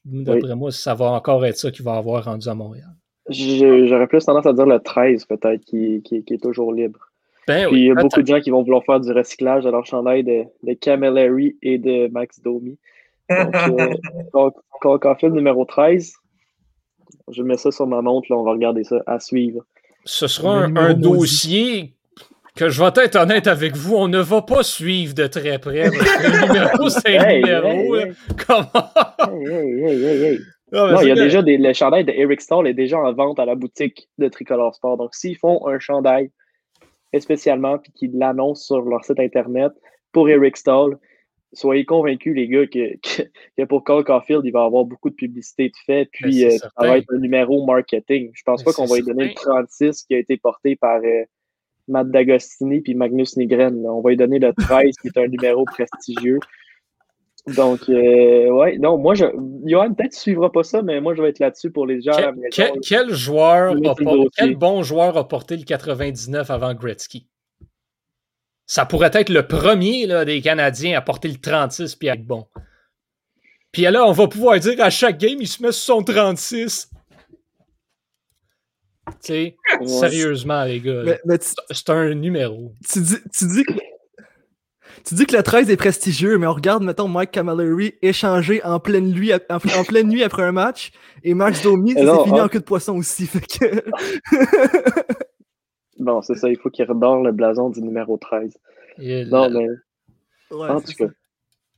[0.04, 2.94] D'après moi, ça va encore être ça qu'il va avoir rendu à Montréal.
[3.28, 6.98] J'aurais plus tendance à dire le 13, peut-être, qui, qui, est toujours libre.
[7.46, 9.70] Ben Puis il y a beaucoup de gens qui vont vouloir faire du recyclage de
[9.70, 12.78] leur chandail de, de Camilleri et de Max Domi.
[14.32, 16.14] Donc, euh, numéro 13.
[17.30, 19.64] Je mets ça sur ma montre, là, on va regarder ça à suivre.
[20.04, 21.94] Ce sera un, dossier
[22.56, 25.88] que je vais être honnête avec vous, on ne va pas suivre de très près.
[25.88, 27.96] le numéro, c'est un numéro.
[28.46, 28.90] Comment?
[30.72, 33.38] Non, il y a déjà des, le chandail de Eric Stall est déjà en vente
[33.38, 34.96] à la boutique de Tricolore Sport.
[34.96, 36.30] Donc, s'ils font un chandail
[37.20, 39.72] spécialement, puis qu'ils l'annoncent sur leur site Internet
[40.12, 40.98] pour Eric Stahl.
[41.54, 42.96] Soyez convaincus, les gars, que,
[43.58, 46.58] que, pour Cole Caulfield, il va avoir beaucoup de publicité de fait, puis ben, euh,
[46.58, 48.30] ça va être un numéro marketing.
[48.32, 51.00] Je pense ben, pas qu'on va lui donner le 36 qui a été porté par
[51.04, 51.24] euh,
[51.88, 53.84] Matt D'Agostini puis Magnus Nigren.
[53.86, 56.38] On va lui donner le 13 qui est un numéro prestigieux.
[57.48, 59.24] Donc, euh, ouais, non, moi, je,
[59.64, 62.12] Johan, peut-être tu suivras pas ça, mais moi, je vais être là-dessus pour les gens
[62.52, 63.74] quel, joueur
[64.36, 67.26] quel bon joueur a porté le 99 avant Gretzky?
[68.66, 72.24] Ça pourrait être le premier là, des Canadiens à porter le 36 puis à être
[72.24, 72.46] bon.
[73.72, 76.90] Puis là, on va pouvoir dire à chaque game, il se met sur son 36.
[79.06, 81.18] Tu sais, sérieusement, les gars.
[81.70, 82.72] C'est un numéro.
[82.88, 83.72] Tu dis, tu dis que
[85.04, 88.80] tu dis que le 13 est prestigieux, mais on regarde, mettons, Mike Camilleri échanger en
[88.80, 92.60] pleine, nuit, en, pleine nuit après un match, et Max Domi, c'est fini en queue
[92.60, 93.26] de poisson aussi.
[93.26, 93.82] Fait que...
[95.98, 98.56] non, c'est ça, il faut qu'il redore le blason du numéro 13.
[98.98, 99.66] non, mais.
[100.50, 101.06] en tout cas.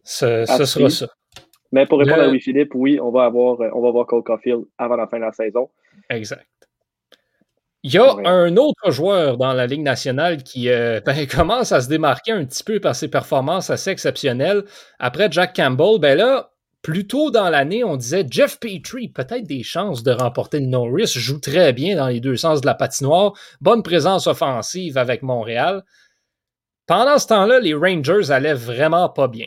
[0.03, 1.07] Ce, sera ça.
[1.73, 4.97] Mais pour répondre à Louis-Philippe, oui, on va avoir, on va voir Cole Caulfield avant
[4.97, 5.71] la fin de la saison.
[6.11, 6.47] Exact.
[7.87, 11.83] Il y a un autre joueur dans la Ligue nationale qui euh, ben, commence à
[11.83, 14.65] se démarquer un petit peu par ses performances assez exceptionnelles.
[14.99, 19.63] Après Jack Campbell, ben là, plus tôt dans l'année, on disait Jeff Petrie, peut-être des
[19.63, 23.35] chances de remporter le Norris, joue très bien dans les deux sens de la patinoire,
[23.61, 25.85] bonne présence offensive avec Montréal.
[26.87, 29.47] Pendant ce temps-là, les Rangers allaient vraiment pas bien.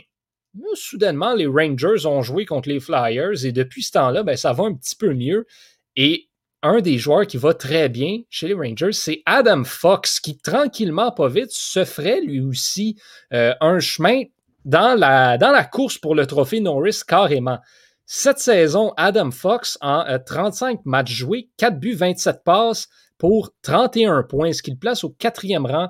[0.53, 4.53] Mais soudainement, les Rangers ont joué contre les Flyers et depuis ce temps-là, ben, ça
[4.53, 5.47] va un petit peu mieux.
[5.95, 6.26] Et
[6.63, 11.11] un des joueurs qui va très bien chez les Rangers, c'est Adam Fox, qui tranquillement,
[11.11, 12.99] pas vite, se ferait lui aussi
[13.33, 14.23] euh, un chemin
[14.65, 17.59] dans la, course pour le trophée Norris carrément.
[18.05, 24.23] Cette saison, Adam Fox, en 35 euh, matchs joués, 4 buts, 27 passes pour 31
[24.23, 25.89] points, ce qui le place au quatrième rang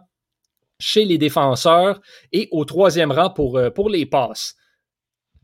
[0.80, 2.00] chez les défenseurs
[2.32, 4.56] et au troisième rang pour, euh, pour les passes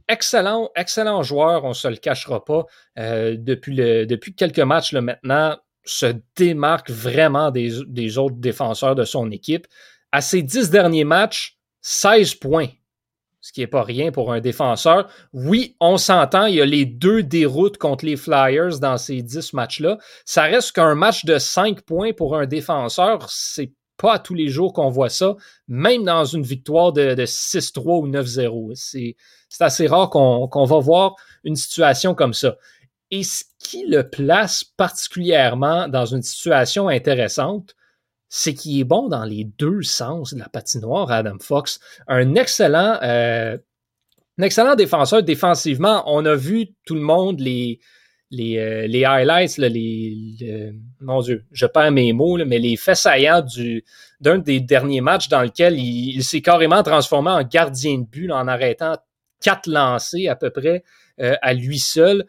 [0.07, 2.65] excellent, excellent joueur, on ne se le cachera pas.
[2.99, 9.67] Euh, depuis, quelques matchs maintenant, se démarque vraiment des, autres défenseurs de son équipe.
[10.11, 12.69] À ses dix derniers matchs, 16 points,
[13.41, 15.09] ce qui n'est pas rien pour un défenseur.
[15.33, 19.51] Oui, on s'entend, il y a les deux déroutes contre les Flyers dans ces dix
[19.51, 19.97] matchs-là.
[20.23, 24.47] Ça reste qu'un match de 5 points pour un défenseur, c'est pas à tous les
[24.47, 25.35] jours qu'on voit ça,
[25.67, 28.71] même dans une victoire de, de 6-3 ou 9-0.
[28.75, 29.15] C'est
[29.53, 32.57] c'est assez rare qu'on va voir une situation comme ça.
[33.11, 37.75] Et ce qui le place particulièrement dans une situation intéressante,
[38.29, 41.79] c'est qu'il est bon dans les deux sens de la patinoire, Adam Fox.
[42.07, 43.55] Un excellent, euh,
[44.39, 46.01] un excellent défenseur défensivement.
[46.07, 47.79] On a vu tout le monde les,
[48.33, 53.45] les, euh, les highlights, les, mon Dieu, je perds mes mots, mais les faits saillants
[54.19, 58.47] d'un des derniers matchs dans lequel il, s'est carrément transformé en gardien de but en
[58.47, 58.97] arrêtant
[59.39, 60.83] quatre lancés à peu près
[61.21, 62.25] euh, à lui seul.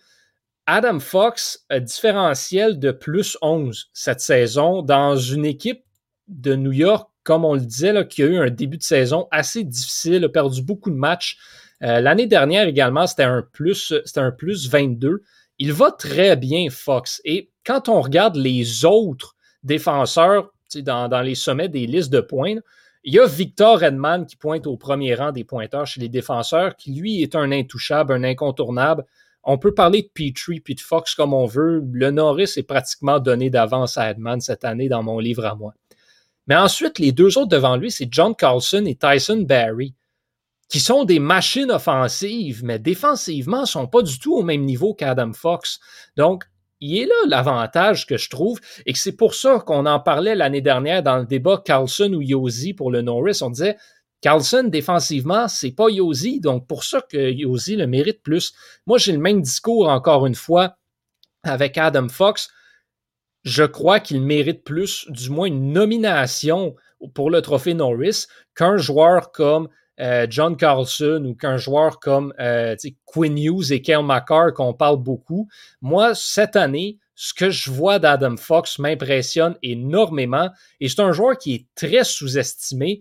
[0.66, 5.84] Adam Fox, a différentiel de plus 11 cette saison dans une équipe
[6.28, 9.26] de New York, comme on le disait, là, qui a eu un début de saison
[9.30, 11.38] assez difficile, a perdu beaucoup de matchs.
[11.82, 15.22] Euh, l'année dernière également, c'était un plus, c'était un plus 22.
[15.58, 17.20] Il va très bien, Fox.
[17.24, 22.56] Et quand on regarde les autres défenseurs dans, les sommets des listes de points,
[23.04, 26.74] il y a Victor Edman qui pointe au premier rang des pointeurs chez les défenseurs,
[26.76, 29.04] qui lui est un intouchable, un incontournable.
[29.42, 31.82] On peut parler de Petrie puis de Fox comme on veut.
[31.92, 35.74] Le Norris est pratiquement donné d'avance à Edman cette année dans mon livre à moi.
[36.46, 39.94] Mais ensuite, les deux autres devant lui, c'est John Carlson et Tyson Barry,
[40.68, 44.94] qui sont des machines offensives, mais défensivement, ne sont pas du tout au même niveau
[44.94, 45.78] qu'Adam Fox.
[46.16, 46.44] Donc,
[46.80, 50.60] il est là l'avantage que je trouve, et c'est pour ça qu'on en parlait l'année
[50.60, 53.38] dernière dans le débat Carlson ou Yosi pour le Norris.
[53.42, 53.76] On disait
[54.20, 58.54] Carlson, défensivement, c'est pas Yosi, donc pour ça que Yosi le mérite plus.
[58.86, 60.76] Moi, j'ai le même discours encore une fois
[61.42, 62.50] avec Adam Fox.
[63.44, 66.74] Je crois qu'il mérite plus, du moins une nomination
[67.12, 69.68] pour le trophée Norris qu'un joueur comme
[70.00, 74.96] euh, John Carlson ou qu'un joueur comme euh, Quinn Hughes et Kel McCarr qu'on parle
[74.96, 75.48] beaucoup.
[75.80, 81.38] Moi, cette année, ce que je vois d'Adam Fox m'impressionne énormément et c'est un joueur
[81.38, 83.00] qui est très sous-estimé.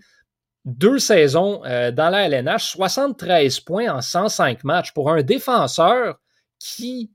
[0.66, 6.20] Deux saisons euh, dans la LNH, 73 points en 105 matchs pour un défenseur
[6.60, 7.12] qui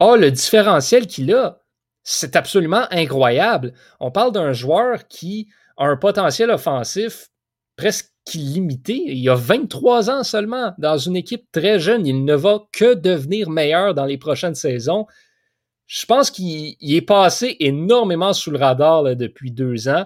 [0.00, 1.62] a le différentiel qu'il a.
[2.02, 3.72] C'est absolument incroyable.
[4.00, 7.28] On parle d'un joueur qui a un potentiel offensif
[7.76, 8.94] presque limité.
[8.94, 12.06] Il a 23 ans seulement dans une équipe très jeune.
[12.06, 15.06] Il ne va que devenir meilleur dans les prochaines saisons.
[15.86, 20.04] Je pense qu'il est passé énormément sous le radar depuis deux ans.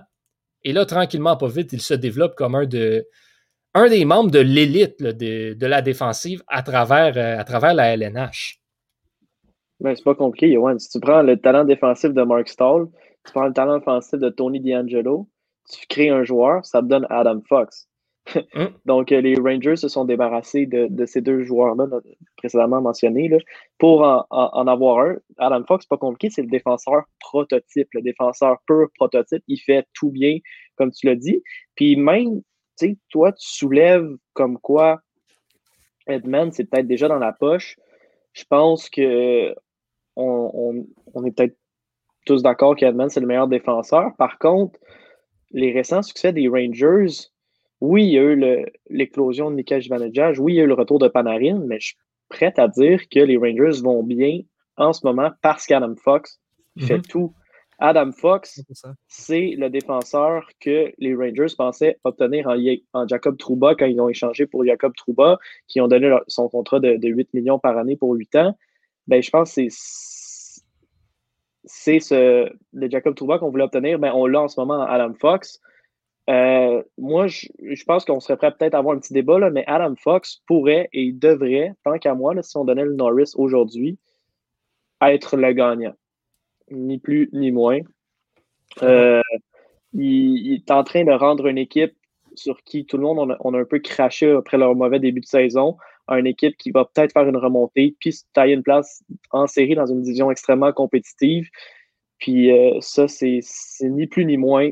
[0.62, 3.06] Et là, tranquillement, pas vite, il se développe comme un, de,
[3.74, 7.94] un des membres de l'élite de, de, la défensive à travers, euh, à travers la
[7.94, 8.60] LNH.
[9.80, 10.78] Ben, c'est pas compliqué, Yoann.
[10.78, 12.88] Si tu prends le talent défensif de Mark Stahl,
[13.24, 15.28] tu prends le talent offensif de Tony D'Angelo,
[15.70, 17.88] tu crées un joueur, ça te donne Adam Fox.
[18.54, 18.64] Mm.
[18.84, 21.86] Donc, euh, les Rangers se sont débarrassés de, ces deux joueurs-là,
[22.36, 23.30] précédemment mentionnés,
[23.78, 25.16] pour en, avoir un.
[25.38, 29.42] Adam Fox, pas compliqué, c'est le défenseur prototype, le défenseur pur prototype.
[29.48, 30.38] Il fait tout bien,
[30.76, 31.42] comme tu l'as dit.
[31.74, 32.42] Puis même,
[32.78, 35.00] tu sais, toi, tu soulèves comme quoi
[36.06, 37.76] Edmund, c'est peut-être déjà dans la poche.
[38.32, 39.54] Je pense que
[40.16, 40.84] on,
[41.24, 41.56] est peut-être
[42.26, 44.14] tous d'accord qu'Edmund, c'est le meilleur défenseur.
[44.18, 44.78] Par contre,
[45.52, 47.30] les récents succès des Rangers,
[47.80, 50.74] oui, il y a eu l'éclosion de Mikael Jivanejad, oui, il y a eu le
[50.74, 51.96] retour de Panarin, mais je suis
[52.28, 54.40] prêt à dire que les Rangers vont bien
[54.76, 56.40] en ce moment parce qu'Adam Fox
[56.78, 57.02] fait mhm.
[57.02, 57.34] tout.
[57.82, 58.62] Adam Fox,
[59.08, 62.46] c'est le défenseur que les Rangers pensaient obtenir
[62.92, 66.78] en, Jacob Trouba quand ils ont échangé pour Jacob Trouba, qui ont donné son contrat
[66.78, 68.58] de, 8 millions par année pour 8 ans.
[69.06, 69.62] Ben, je pense que
[71.64, 73.98] c'est ce, le Jacob Trouba qu'on voulait obtenir.
[73.98, 75.62] Ben, on l'a en ce moment Adam Fox.
[76.30, 79.64] Euh, moi, je, pense qu'on serait prêt peut-être à avoir un petit débat, là, mais
[79.66, 83.98] Adam Fox pourrait et devrait, tant qu'à moi, si on donnait le Norris aujourd'hui,
[85.02, 85.94] être le gagnant
[86.70, 87.80] ni plus ni moins.
[88.82, 89.20] Euh,
[89.92, 91.94] il, est en train de rendre une équipe
[92.34, 95.26] sur qui tout le monde on a, un peu craché après leur mauvais début de
[95.26, 95.76] saison,
[96.08, 99.74] une équipe qui va peut-être faire une remontée, puis se tailler une place en série
[99.74, 101.48] dans une division extrêmement compétitive.
[102.18, 103.40] Puis euh, ça, c'est
[103.82, 104.70] ni plus ni moins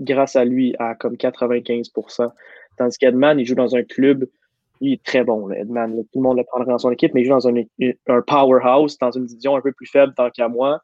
[0.00, 2.30] grâce à lui à comme 95%
[2.76, 4.26] Tandis qu'Edman, il joue dans un club,
[4.80, 6.04] il est très bon, Edman.
[6.12, 7.54] tout le monde le prendra dans son équipe, mais il joue dans un,
[8.08, 10.80] un powerhouse, dans une division un peu plus faible tant qu'à moi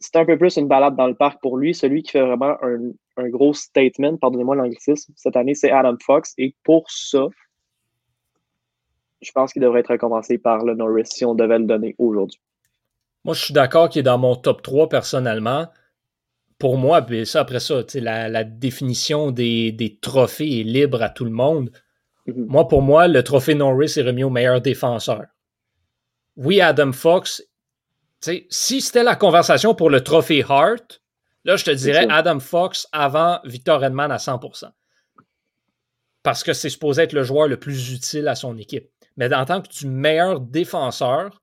[0.00, 1.74] c'est un peu plus une balade dans le parc pour lui.
[1.74, 6.34] Celui qui fait vraiment un, gros statement, pardonnez-moi l'anglicisme, cette année, c'est Adam Fox.
[6.38, 7.26] Et pour ça,
[9.20, 12.40] je pense qu'il devrait être récompensé par le Norris si on devait le donner aujourd'hui.
[13.24, 15.66] Moi, je suis d'accord qu'il est dans mon top 3 personnellement.
[16.58, 21.24] Pour moi, puis ça, après ça, la, la définition des, trophées est libre à tout
[21.24, 21.70] le monde.
[22.26, 22.46] Mm-hmm.
[22.46, 25.26] Moi, pour moi, le trophée Norris est remis au meilleur défenseur.
[26.36, 27.42] Oui, Adam Fox
[28.20, 31.02] si c'était la conversation pour le trophée Hart,
[31.44, 34.70] là, je te dirais Adam Fox avant Victor Edman à 100%.
[36.22, 38.90] Parce que c'est supposé être le joueur le plus utile à son équipe.
[39.16, 41.42] Mais en tant que du meilleur défenseur,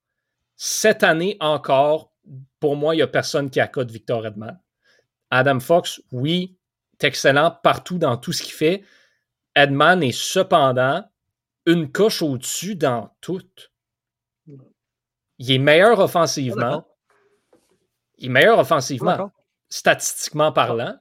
[0.55, 2.13] cette année encore,
[2.59, 4.59] pour moi, il n'y a personne qui accote Victor Edman.
[5.35, 6.57] Adam Fox, oui,
[6.93, 8.83] est excellent partout dans tout ce qu'il fait.
[9.55, 11.03] Edman est cependant
[11.65, 13.41] une coche au-dessus dans tout.
[15.37, 16.87] Il est meilleur offensivement.
[18.17, 19.31] Il est meilleur offensivement,
[19.67, 20.95] statistiquement parlant.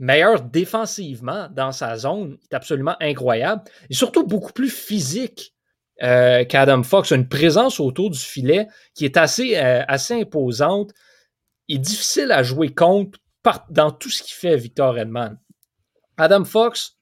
[0.00, 2.38] Meilleur défensivement dans sa zone.
[2.40, 3.62] Il est absolument incroyable.
[3.90, 5.54] Et surtout beaucoup plus physique
[6.02, 7.12] euh, qu'Adam Fox.
[7.12, 10.92] Une présence autour du filet qui est assez, euh, assez imposante.
[11.70, 13.20] Il est difficile à jouer contre
[13.70, 15.38] dans tout ce qu'il fait, Victor Edman.
[16.16, 16.98] Adam Fox,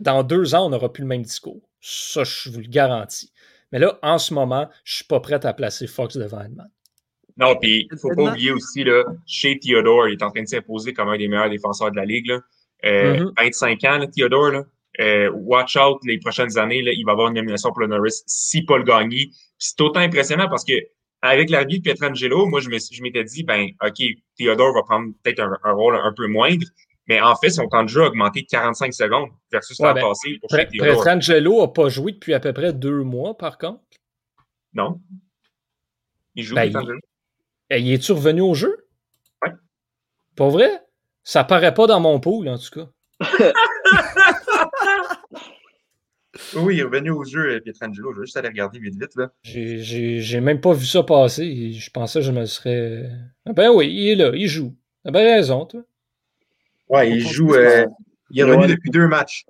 [0.00, 1.62] dans deux ans, on n'aura plus le même discours.
[1.80, 3.30] Ça, je vous le garantis.
[3.70, 6.68] Mais là, en ce moment, je ne suis pas prêt à placer Fox devant Edman.
[7.36, 10.42] Non, puis il ne faut pas oublier aussi, là, chez Theodore, il est en train
[10.42, 12.32] de s'imposer comme un des meilleurs défenseurs de la Ligue.
[12.82, 13.86] 25 euh, mm-hmm.
[13.86, 14.64] ans, Theodore.
[14.98, 18.22] Euh, watch out les prochaines années, là, il va avoir une nomination pour le Norris
[18.26, 19.30] si pas le gagner.
[19.56, 20.72] C'est autant impressionnant parce que
[21.26, 24.02] avec l'arrivée de Pietrangelo, moi, je m'étais dit, ben, OK,
[24.38, 26.66] Theodore va prendre peut-être un, rôle un peu moindre,
[27.08, 30.02] mais en fait, son temps de jeu a augmenté de 45 secondes versus l'an ben,
[30.02, 33.80] passé pour Petrangelo n'a pas joué depuis à peu près deux mois, par contre?
[34.72, 35.00] Non.
[36.34, 36.70] Il joue ben,
[37.70, 37.78] il...
[37.78, 38.88] il est-tu revenu au jeu?
[39.42, 39.50] Oui.
[40.36, 40.82] Pas vrai?
[41.22, 42.88] Ça paraît pas dans mon pool, en tout cas.
[46.54, 48.12] oui, il est revenu au jeu, Pietrangelo.
[48.12, 49.16] Je vais juste aller regarder vite vite.
[49.16, 49.30] Là.
[49.42, 51.72] J'ai même pas vu ça passer.
[51.72, 53.10] Je pensais que je me serais.
[53.44, 54.74] Ah ben oui, il est là, il joue.
[55.04, 55.82] T'as bien raison, toi.
[56.88, 57.54] Ouais, il joue.
[57.54, 57.86] Euh,
[58.30, 59.44] il est revenu depuis deux matchs.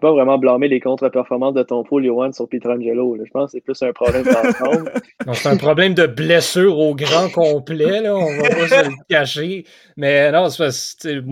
[0.00, 3.16] Pas vraiment blâmer les contre-performances de ton Johan, sur Pietrangelo.
[3.24, 4.92] Je pense que c'est plus un problème d'ensemble.
[5.32, 8.02] c'est un problème de blessure au grand complet.
[8.02, 8.14] Là.
[8.14, 9.64] On va pas se le cacher.
[9.96, 11.22] Mais non, c'est parce que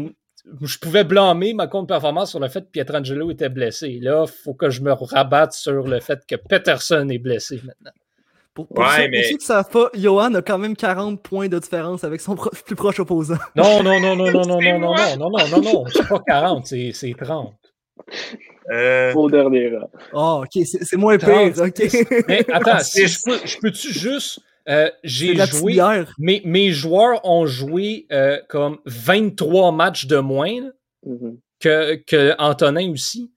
[0.63, 3.99] je pouvais blâmer ma contre-performance sur le fait que Pietrangelo était blessé.
[4.01, 7.93] Là, il faut que je me rabatte sur le fait que Peterson est blessé maintenant.
[8.53, 9.25] Pour, ouais, mais...
[9.25, 12.77] ceux qui savent pas, Johan a quand même 40 points de différence avec son plus
[12.77, 13.35] proche opposant.
[13.57, 16.21] Non, non, non, non, non, non, non, non, non, non, non, non, non, c'est pas
[16.25, 17.53] 40, c'est 30.
[18.71, 19.13] Euh...
[19.15, 19.91] Au dernier rang.
[20.13, 22.07] Oh, ok, c'est moins pire, ok.
[22.29, 24.41] Mais attends, si je, peux, je peux-tu juste.
[24.69, 25.79] Euh, j'ai joué.
[26.19, 30.61] Mes, mes joueurs ont joué euh, comme 23 matchs de moins
[31.05, 31.37] mm -hmm.
[31.61, 33.31] que, que Antonin aussi.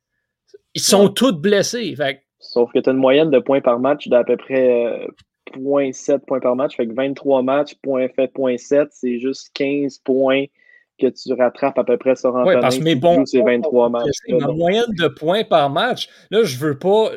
[0.74, 1.14] Ils sont ouais.
[1.14, 1.96] tous blessés.
[1.96, 5.08] Fait Sauf que tu as une moyenne de points par match d'à peu près
[5.56, 6.76] 0.7 euh, points par match.
[6.78, 10.46] Fait que 23 matchs, point fait 0.7, c'est juste 15 points
[11.00, 12.56] que tu rattrapes à peu près sur Antonin.
[12.56, 14.18] Oui, parce que mes bons, c'est 23 matchs.
[14.30, 17.12] Ma moyenne de points par match, là, je veux pas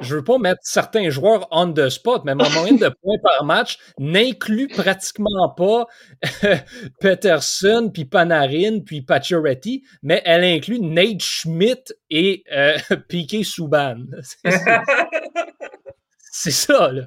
[0.00, 3.44] je veux pas mettre certains joueurs on the spot, mais ma moyenne de points par
[3.44, 5.86] match n'inclut pratiquement pas
[7.00, 12.76] Peterson, puis Panarin, puis Pacioretty, mais elle inclut Nate Schmidt et euh,
[13.08, 14.04] Piquet Souban.
[16.32, 17.02] C'est ça, là.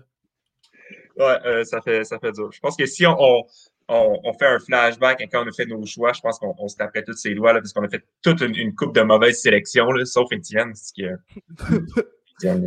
[1.17, 2.49] Ouais, euh, ça, fait, ça fait dur.
[2.51, 3.43] Je pense que si on,
[3.89, 6.13] on, fait un flashback quand on a fait nos choix.
[6.13, 8.75] Je pense qu'on se taperait tous ses doigts là, parce qu'on a fait toute une,
[8.75, 10.73] coupe de mauvaises sélections, là, sauf Étienne.
[10.93, 11.05] Qui,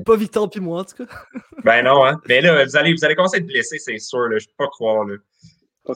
[0.04, 1.12] pas Victor puis moi, en tout cas.
[1.64, 2.20] ben non, hein.
[2.28, 4.28] Mais là, vous allez, vous allez commencer à être blessé, c'est sûr.
[4.28, 4.38] Là.
[4.38, 5.04] Je peux pas croire.
[5.04, 5.16] Là.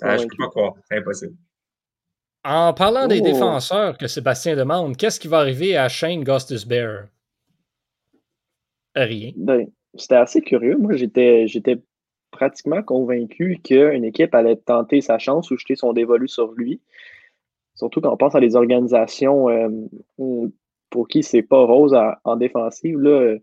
[0.02, 0.74] Ah, je peux pas croire.
[0.88, 1.34] C'est impossible.
[2.44, 3.24] En parlant des oh.
[3.24, 7.06] défenseurs que Sébastien demande, qu'est-ce qui va arriver à Shane Gustus Bear?
[8.94, 9.32] Rien.
[9.36, 9.66] Ben,
[9.96, 10.76] c'était assez curieux.
[10.76, 11.80] Moi, j'étais, j'étais
[12.30, 16.80] pratiquement convaincu qu'une équipe allait tenter sa chance ou jeter son dévolu sur lui.
[17.74, 19.68] Surtout quand on pense à des organisations euh,
[20.90, 22.98] pour qui c'est pas rose en défensive.
[22.98, 23.36] Là,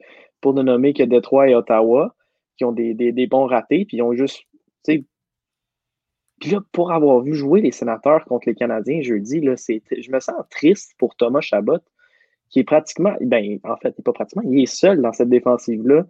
[0.44, 2.16] pour ne nommer que Détroit et Ottawa,
[2.58, 4.46] qui ont des, des bons ratés, puis ils ont juste
[6.44, 10.20] puis là, pour avoir vu jouer les sénateurs contre les Canadiens jeudi, là, je me
[10.20, 11.80] sens triste pour Thomas Chabot,
[12.50, 15.30] qui est pratiquement, ben, en fait, il n'est pas pratiquement, il est seul dans cette
[15.30, 16.06] défensive-là.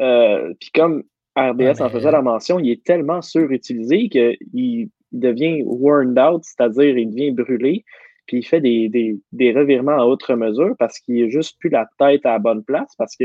[0.00, 1.04] Euh, puis comme
[1.38, 7.10] RBS en faisait la mention, il est tellement surutilisé qu'il devient worn out, c'est-à-dire il
[7.10, 7.84] devient brûlé,
[8.26, 11.88] puis il fait des, des, revirements à autre mesure parce qu'il n'a juste plus la
[11.98, 13.16] tête à la bonne place, parce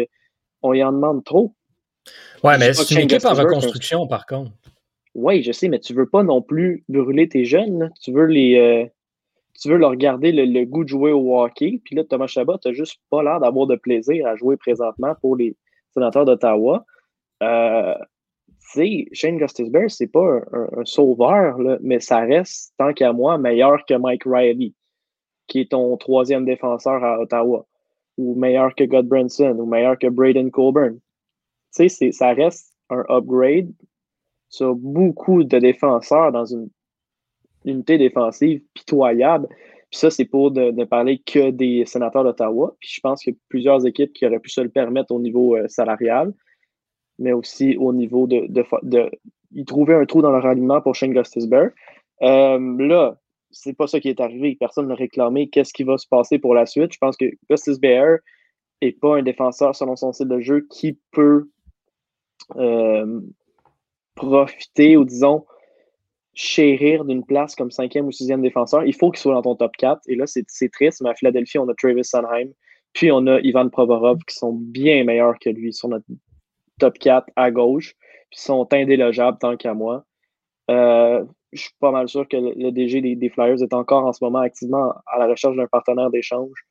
[0.64, 1.54] qu'on y en demande trop.
[2.44, 4.52] Ouais, mais c'est une équipe en reconstruction, par contre.
[5.16, 7.92] Oui, je sais, mais tu veux pas non plus brûler tes jeunes.
[8.02, 8.58] Tu veux les.
[8.58, 8.86] Euh,
[9.60, 11.80] tu veux leur garder le, goût de jouer au hockey.
[11.86, 15.36] Puis là, Thomas Chabot, tu juste pas l'air d'avoir de plaisir à jouer présentement pour
[15.36, 15.56] les
[15.94, 16.86] sénateurs d'Ottawa.
[17.44, 17.94] Euh,
[18.74, 23.38] tu sais, Shane Gustisberg, c'est pas un, sauveur, là, mais ça reste, tant qu'à moi,
[23.38, 24.74] meilleur que Mike Riley,
[25.48, 27.68] qui est ton troisième défenseur à Ottawa,
[28.18, 31.00] ou meilleur que Godbranson, ou meilleur que Braden Colburn.
[31.76, 33.72] Tu sais, ça reste un upgrade
[34.50, 36.70] sur beaucoup de défenseurs dans une
[37.66, 39.48] unité défensive pitoyable.
[39.90, 42.76] Ça, c'est pour ne parler que des sénateurs d'Ottawa.
[42.80, 45.20] Puis je pense qu'il y a plusieurs équipes qui auraient pu se le permettre au
[45.20, 46.34] niveau euh, salarial,
[47.20, 48.48] mais aussi au niveau de,
[49.52, 51.74] Ils trouvaient un trou dans leur alignement pour Shane Gustisberg.
[52.22, 53.20] Euh, là,
[53.54, 54.58] c'est pas ça qui est arrivé.
[54.60, 56.94] Personne n'a réclamé qu'est-ce qui va se passer pour la suite.
[56.94, 58.20] Je pense que Gustisberg
[58.82, 61.50] n'est pas un défenseur selon son style de jeu qui peut
[62.58, 63.22] euh,
[64.16, 65.46] profiter ou disons
[66.34, 69.76] chérir d'une place comme cinquième ou sixième défenseur, il faut qu'il soit dans ton top
[69.78, 70.02] 4.
[70.08, 72.50] Et là, c'est triste, mais à Philadelphie, on a Travis Sunheim,
[72.94, 76.06] puis on a Ivan Provorov qui sont bien meilleurs que lui sur notre
[76.80, 77.96] top 4 à gauche,
[78.32, 80.06] puis sont indélogeables tant qu'à moi.
[80.72, 81.24] Euh,
[81.54, 84.40] je suis pas mal sûr que le, DG des, Flyers est encore en ce moment
[84.40, 86.66] activement à la recherche d'un partenaire d'échange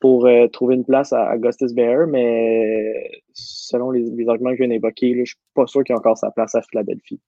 [0.00, 4.68] pour euh, trouver une place à, Augustus Bear, mais selon les, arguments que je viens
[4.68, 7.20] d'évoquer, je ne suis pas sûr qu'il y a encore sa place à Philadelphie.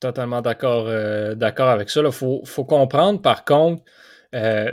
[0.00, 2.02] Totalement d'accord euh, avec ça.
[2.04, 3.82] Il faut, comprendre, par contre,
[4.34, 4.70] euh,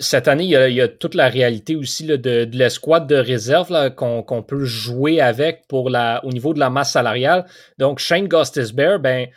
[0.00, 4.64] cette année, il y, a, toute la réalité aussi de, l'escouade de réserve qu'on peut
[4.64, 7.44] jouer avec pour la, au niveau de la masse salariale.
[7.78, 9.28] Donc, Shane Bear, ben,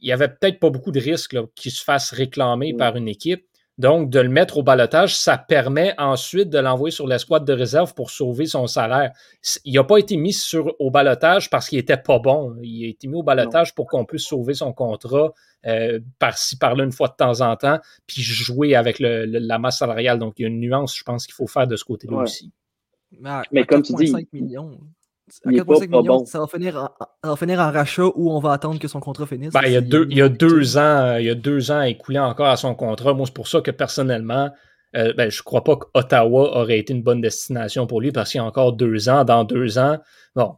[0.00, 2.76] il n'y avait peut-être pas beaucoup de risques qu'il se fasse réclamer mm.
[2.76, 3.46] par une équipe.
[3.80, 7.94] Donc, de le mettre au balotage, ça permet ensuite de l'envoyer sur l'escouade de réserve
[7.94, 9.12] pour sauver son salaire.
[9.64, 12.54] Il n'a pas été mis sur, au balotage parce qu'il n'était pas bon.
[12.62, 15.32] Il a été mis au balotage pour qu'on puisse sauver son contrat
[15.64, 20.18] euh, par-ci, par-là, une fois de temps en temps, puis jouer avec la masse salariale.
[20.18, 22.52] Donc, il y a une nuance, je pense, qu'il faut faire de ce côté-là aussi.
[23.50, 24.78] Mais, comme tu dis, millions
[25.30, 26.88] ça, va finir
[27.22, 29.52] en, finir en rachat ou on va attendre que son contrat finisse?
[29.52, 31.82] Ben, il, y a deux, il y a deux ans, il y a deux ans
[31.82, 33.14] écoulés encore à son contrat.
[33.14, 34.50] Moi, c'est pour ça que personnellement,
[34.96, 38.30] euh, ben, je ne crois pas qu'Ottawa aurait été une bonne destination pour lui parce
[38.30, 39.24] qu'il y a encore deux ans.
[39.24, 39.98] Dans deux ans,
[40.34, 40.56] bon,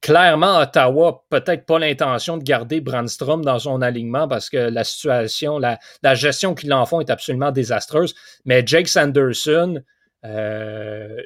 [0.00, 5.58] clairement, Ottawa peut-être pas l'intention de garder Brandstrom dans son alignement parce que la situation,
[5.58, 5.78] la,
[6.14, 8.14] gestion qu'ils en font est absolument désastreuse.
[8.44, 9.80] Mais Jake Sanderson,
[10.24, 11.16] euh,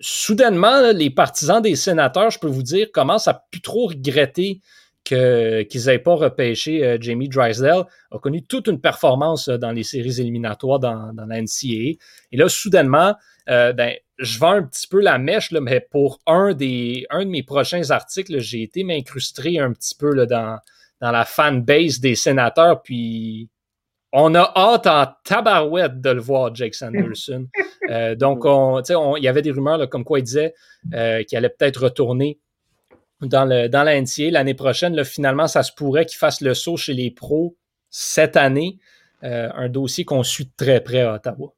[0.00, 4.60] soudainement, les partisans des sénateurs, je peux vous dire, commencent à plus trop regretter
[5.04, 9.84] qu'ils n'aient pas repêché euh, Jamie Drysdale, a connu toute une performance euh, dans les
[9.84, 11.96] séries éliminatoires dans, la NCAA.
[12.32, 13.14] Et là, soudainement,
[13.48, 17.88] euh, ben, je vends un petit peu la mèche, mais pour un, de mes prochains
[17.90, 20.58] articles, j'ai été m'incruster un petit peu dans,
[21.00, 23.48] dans la fanbase des sénateurs, puis
[24.18, 27.48] on a hâte en tabarouette de le voir, Jake Sanderson.
[27.88, 30.54] Euh, donc, il y avait des rumeurs comme quoi il disait
[30.92, 32.40] euh, qu'il allait peut-être retourner
[33.20, 35.04] dans, le, dans la NCA l'année prochaine.
[35.04, 37.54] finalement, ça se pourrait qu'il fasse le saut chez les pros
[37.88, 38.80] cette année.
[39.22, 41.54] Euh, un dossier qu'on suit très près à Ottawa.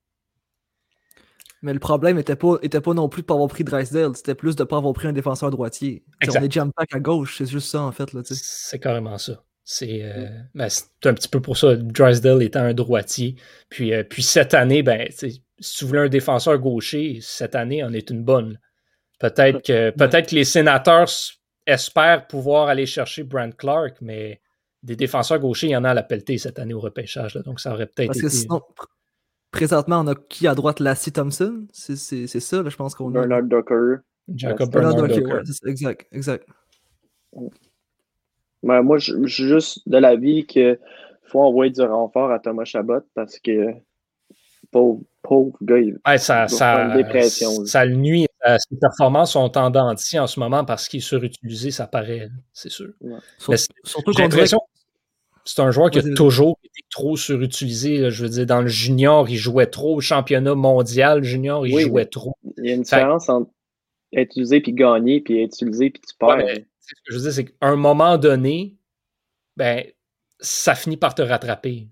[1.63, 4.15] Mais le problème n'était pas, était pas non plus de ne pas avoir pris Drysdale,
[4.15, 6.05] c'était plus de ne pas avoir pris un défenseur droitier.
[6.29, 8.11] On est jam pack à gauche, c'est juste ça en fait.
[8.25, 9.43] C'est carrément ça.
[9.83, 13.37] Euh, ben, c'est un petit peu pour ça, Drysdale étant un droitier.
[13.69, 17.93] Puis, euh, puis cette année, ben, si tu voulais un défenseur gaucher, cette année en
[17.93, 18.59] est une bonne.
[19.19, 21.09] Peut-être que, peut que les sénateurs
[21.67, 24.41] espère pouvoir aller chercher Brand Clark, mais
[24.83, 27.35] des défenseurs gauchers, il y en a à la pelletée cette année au repêchage.
[27.45, 28.47] donc ça aurait peut-être été.
[29.51, 30.79] Présentement, on a qui à droite?
[30.79, 31.67] Lassie Thompson?
[31.73, 33.21] C'est ça, je pense qu'on a.
[33.21, 33.99] Bernard Docker.
[34.35, 35.43] Jacob Bernard, Docker.
[35.67, 36.47] exact, exact.
[38.63, 40.79] Moi, je suis juste de l'avis qu'il
[41.25, 43.75] faut envoyer du renfort à Thomas Chabot parce que
[44.71, 47.65] pauvre, pauvre gars, il ça, ça, dépression.
[47.65, 48.27] Ça, le nuit.
[48.45, 52.91] ses performances sont en en ce moment parce qu'il est surutilisé, ça paraît, c'est sûr.
[53.85, 54.13] Surtout
[55.45, 58.11] c'est un joueur qui a toujours été trop surutilisé.
[58.11, 59.97] Je veux dire, dans le junior, il jouait trop.
[59.97, 62.35] Au championnat mondial junior, il jouait trop.
[62.59, 63.51] Il y a une différence entre
[64.13, 66.45] être utilisé puis gagner, puis être utilisé puis tu perds.
[66.97, 68.77] Ce que je veux dire, c'est qu'à un moment donné,
[69.57, 69.85] ben,
[70.41, 71.89] ça finit par te rattraper.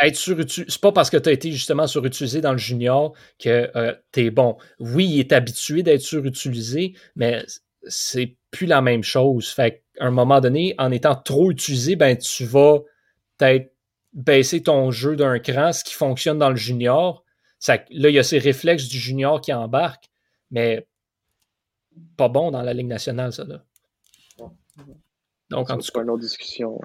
[0.00, 3.70] être surutilisé, c'est pas parce que tu as été justement surutilisé dans le junior que
[3.76, 4.56] euh, tu es bon.
[4.80, 7.44] Oui, il est habitué d'être surutilisé, mais
[7.86, 9.48] c'est plus la même chose.
[9.50, 12.80] Fait qu'à un moment donné, en étant trop utilisé, ben, tu vas
[13.38, 13.72] peut-être
[14.12, 17.24] baisser ton jeu d'un cran, ce qui fonctionne dans le junior.
[17.68, 20.10] Là, il y a ces réflexes du junior qui embarquent,
[20.50, 20.87] mais
[22.16, 23.44] pas bon dans la Ligue nationale, ça.
[23.44, 23.62] Là.
[25.50, 26.02] Donc, en tout cas.
[26.02, 26.78] une autre discussion.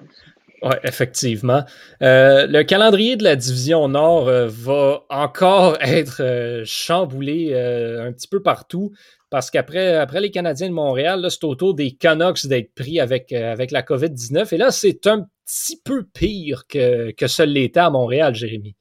[0.61, 1.65] Oui, effectivement.
[2.01, 8.29] Euh, le calendrier de la division Nord euh, va encore être euh, chamboulé un petit
[8.29, 8.91] peu partout
[9.29, 13.33] parce qu'après après les Canadiens de Montréal, c'est au tour des Canucks d'être pris avec,
[13.33, 14.53] avec la COVID-19.
[14.53, 18.75] Et là, c'est un petit peu pire que, que seul l'était à Montréal, Jérémy.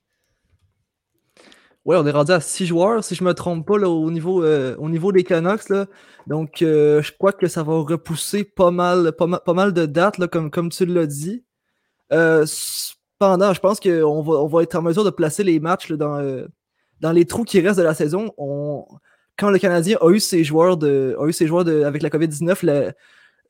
[1.84, 4.10] Oui, on est rendu à six joueurs, si je ne me trompe pas, là, au,
[4.10, 5.68] niveau, au niveau des Canucks.
[5.68, 5.86] Là.
[6.28, 10.50] Donc, je crois que ça va repousser pas mal, pas mal, de dates, là, comme,
[10.50, 11.44] comme tu l'as dit.
[12.12, 15.92] Euh, cependant, je pense qu'on va, on va être en mesure de placer les matchs
[15.92, 16.46] dans, euh,
[17.00, 18.32] dans les trous qui restent de la saison.
[18.36, 18.84] On,
[19.38, 22.10] quand le Canadien a eu ses joueurs, de, a eu ses joueurs de, avec la
[22.10, 22.92] COVID-19,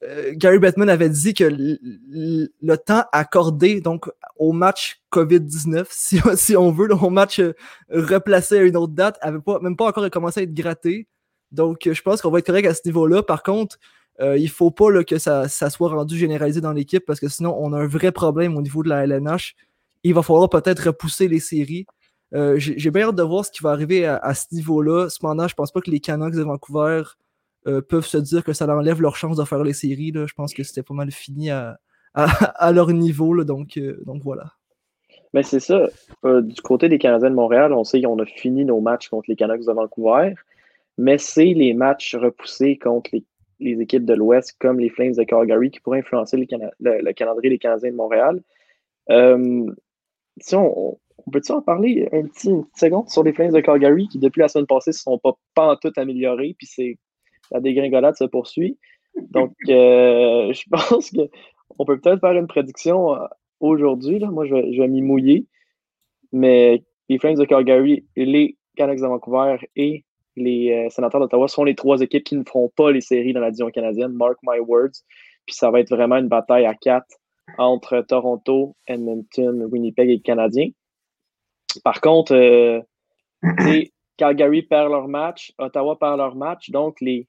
[0.05, 5.87] euh, Gary Bettman avait dit que le, temps accordé donc au match COVID-19,
[6.37, 7.41] si, on veut, au match
[7.91, 11.07] replacé à une autre date, avait pas, même pas encore commencé à être gratté.
[11.53, 13.23] Donc, je pense qu'on va être correct à ce niveau-là.
[13.23, 13.79] Par contre,
[14.21, 17.57] euh, il ne faut pas que ça, soit rendu généralisé dans l'équipe parce que sinon,
[17.59, 19.55] on a un vrai problème au niveau de la LNH.
[20.05, 21.87] Il va falloir peut-être repousser les séries.
[22.35, 25.09] Euh, j'ai bien hâte de voir ce qui va arriver à, ce niveau-là.
[25.11, 27.03] Cependant, je pense pas que les Canucks de Vancouver
[27.67, 30.13] euh, peuvent se dire que ça enlève leur chance de faire les séries.
[30.15, 31.79] Je pense que c'était pas mal fini à,
[32.73, 33.45] leur niveau.
[33.45, 34.53] donc, donc voilà.
[35.35, 35.89] Mais c'est ça.
[36.25, 39.37] du côté des Canadiens de Montréal, on sait qu'on a fini nos matchs contre les
[39.37, 40.35] Canucks de Vancouver.
[40.99, 43.25] Mais c'est les matchs repoussés contre les
[43.63, 47.59] les équipes de l'Ouest comme les Flames de Calgary qui pourraient influencer le, calendrier des
[47.59, 48.43] Canadiens de Montréal.
[49.11, 49.67] Euh,
[50.41, 50.99] si on,
[51.31, 54.41] peut-tu en parler un petit, une petite seconde sur les Flames de Calgary qui, depuis
[54.41, 56.99] la semaine passée, ne sont pas, pas en tout améliorés, puis c'est
[57.53, 58.79] la dégringolade se poursuit.
[59.31, 63.27] Donc, euh, je pense qu'on peut peut-être faire une prédiction euh,
[63.61, 64.19] aujourd'hui.
[64.21, 65.47] Moi, je vais, m'y mouiller.
[66.33, 70.05] Mais les Flames de Calgary, les Canucks de Vancouver et
[70.37, 73.41] les euh, sénateurs d'Ottawa sont les trois équipes qui ne feront pas les séries dans
[73.41, 74.13] la division canadienne.
[74.13, 75.03] Mark my words.
[75.47, 77.17] Puis ça va être vraiment une bataille à quatre
[77.59, 80.71] entre Toronto, Edmonton, Winnipeg et les Canadiens.
[81.85, 82.33] Par contre,
[84.17, 87.27] Calgary perd leur match, Ottawa perd leur match, donc les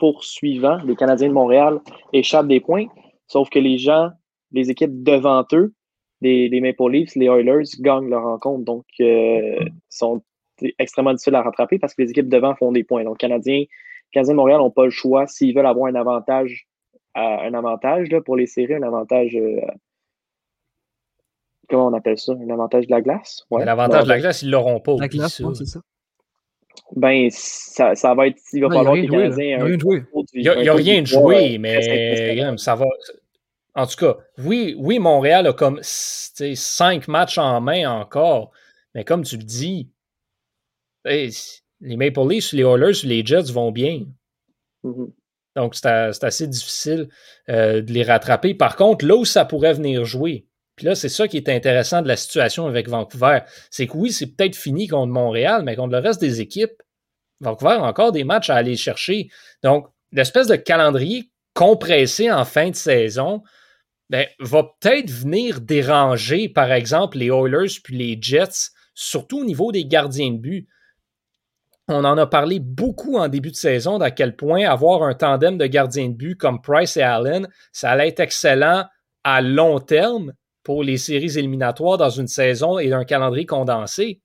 [0.00, 1.78] poursuivants, les Canadiens de Montréal,
[2.12, 2.86] échappent des points.
[3.28, 4.08] Sauf que les gens,
[4.50, 5.72] les équipes devant eux,
[6.20, 8.64] les, Maple Leafs, les Oilers, gagnent leur rencontre.
[8.64, 10.22] Donc, euh, sont
[10.78, 13.04] extrêmement difficile à rattraper parce que les équipes devant font des points.
[13.04, 13.64] Donc, Canadiens,
[14.12, 16.66] Canadiens de Montréal n'ont pas le choix s'ils veulent avoir un avantage,
[17.16, 19.36] euh, un avantage pour les séries, un avantage.
[19.36, 19.60] Euh,
[21.68, 22.32] comment on appelle ça?
[22.32, 23.46] Un avantage de la glace?
[23.50, 24.96] L'avantage de la glace, ils ne l'auront pas.
[24.98, 25.80] La glace, c'est ça.
[26.96, 28.40] Ben, ça, ça, va être.
[28.52, 29.58] Il va falloir que les Canadiens.
[30.32, 32.86] Il n'y a, rien de joué, mais ça va.
[33.74, 38.50] En tout cas, oui, oui, Montréal a comme cinq matchs en main encore,
[38.94, 39.88] mais comme tu le dis,
[41.04, 44.06] les Maple Leafs, les Oilers, les Jets vont bien.
[44.84, 45.12] Mm-hmm.
[45.56, 47.08] Donc, c'est assez difficile
[47.48, 48.54] euh, de les rattraper.
[48.54, 50.46] Par contre, là où ça pourrait venir jouer,
[50.80, 54.12] puis là, c'est ça qui est intéressant de la situation avec Vancouver, c'est que oui,
[54.12, 56.82] c'est peut-être fini contre Montréal, mais contre le reste des équipes,
[57.40, 59.28] Vancouver a encore des matchs à aller chercher.
[59.62, 63.42] Donc, l'espèce de calendrier compressé en fin de saison
[64.08, 69.72] ben, va peut-être venir déranger, par exemple, les Oilers puis les Jets, surtout au niveau
[69.72, 70.66] des gardiens de but.
[71.88, 75.58] On en a parlé beaucoup en début de saison d'à quel point avoir un tandem
[75.58, 78.86] de gardiens de but comme Price et Allen, ça allait être excellent
[79.24, 80.32] à long terme
[80.70, 84.20] pour les séries éliminatoires dans une saison et un calendrier condensé.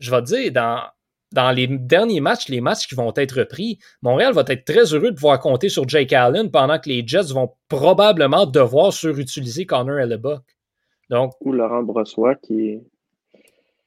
[0.00, 0.82] Je vais te dire, dans,
[1.32, 5.12] dans les derniers matchs, les matchs qui vont être repris, Montréal va être très heureux
[5.12, 9.98] de pouvoir compter sur Jake Allen pendant que les Jets vont probablement devoir surutiliser Connor
[9.98, 10.42] Hellebuck.
[11.08, 12.78] Donc, Ou Laurent Brossois qui.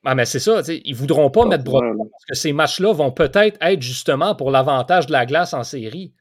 [0.06, 3.12] Ah, mais c'est ça, ils ne voudront pas mettre Brossois parce que ces matchs-là vont
[3.12, 6.16] peut-être être justement pour l'avantage de la glace en série.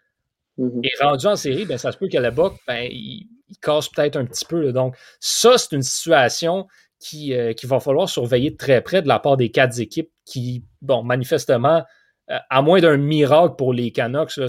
[0.59, 0.83] Mhm.
[0.85, 3.31] Et rendu en série, ben, ça se peut que Hellebuck, ben, il,
[3.61, 4.73] casse peut-être un petit peu.
[4.73, 6.67] Donc, ça, c'est une situation
[6.99, 10.11] qui, euh, qu'il va falloir surveiller de très près de la part des quatre équipes
[10.25, 11.85] qui, bon, manifestement,
[12.31, 14.41] euh, à moins d'un miracle pour les Canucks,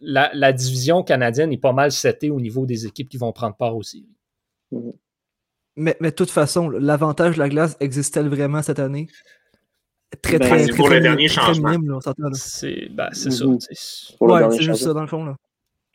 [0.00, 3.76] la, division canadienne est pas mal setée au niveau des équipes qui vont prendre part
[3.76, 4.06] aussi.
[4.70, 4.92] Mhm.
[5.76, 9.06] Mais, mais de toute façon, l'avantage de la glace existe-t-elle vraiment cette année?
[10.20, 11.74] Très, ben, très, très, pour le dernier changement.
[12.34, 13.46] C'est ben, ça.
[13.46, 13.58] Mhm.
[14.20, 15.24] Ouais, c'est juste ça, dans le fond.
[15.24, 15.36] Là.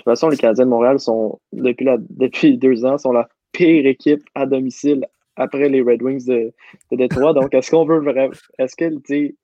[0.08, 3.28] De toute façon, les Canadiens de Montréal sont, depuis, la, depuis deux ans, sont la
[3.52, 5.06] pire équipe à domicile
[5.36, 6.54] après les Red Wings de,
[6.94, 7.34] de Détroit.
[7.34, 8.34] Donc, est-ce qu'on veut vraiment.
[8.58, 9.36] Est-ce que, du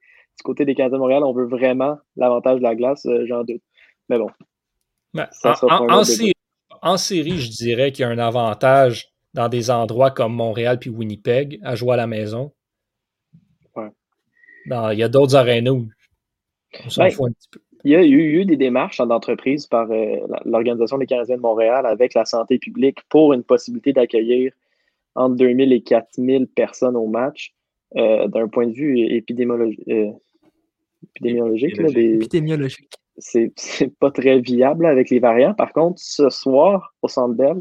[0.41, 3.05] côté des Canadiens de Montréal, on veut vraiment l'avantage de la glace?
[3.07, 3.61] Euh, j'en doute.
[4.07, 4.29] Mais bon.
[5.13, 6.31] Ben, en, série,
[6.81, 10.89] en, série, je dirais qu'il y a un avantage dans des endroits comme Montréal puis
[10.89, 12.53] Winnipeg à jouer à la maison.
[13.75, 13.89] Ouais.
[14.93, 15.89] il y a d'autres arénas où
[16.85, 17.59] on s'en ben, fout un petit peu.
[17.83, 20.15] Il y a eu, eu des démarches d'entreprise par euh,
[20.45, 24.53] l'Organisation des Canadiens de Montréal avec la santé publique pour une possibilité d'accueillir
[25.15, 27.53] entre 2000 et 4000 personnes au match.
[27.95, 30.09] Euh, d'un point de vue épidémiologique, euh,
[31.03, 32.89] épidémiologique, épidémiologique.
[33.17, 33.53] c'est
[33.99, 35.53] pas très viable avec les variants.
[35.53, 37.57] Par contre, ce soir, au Centre Bell,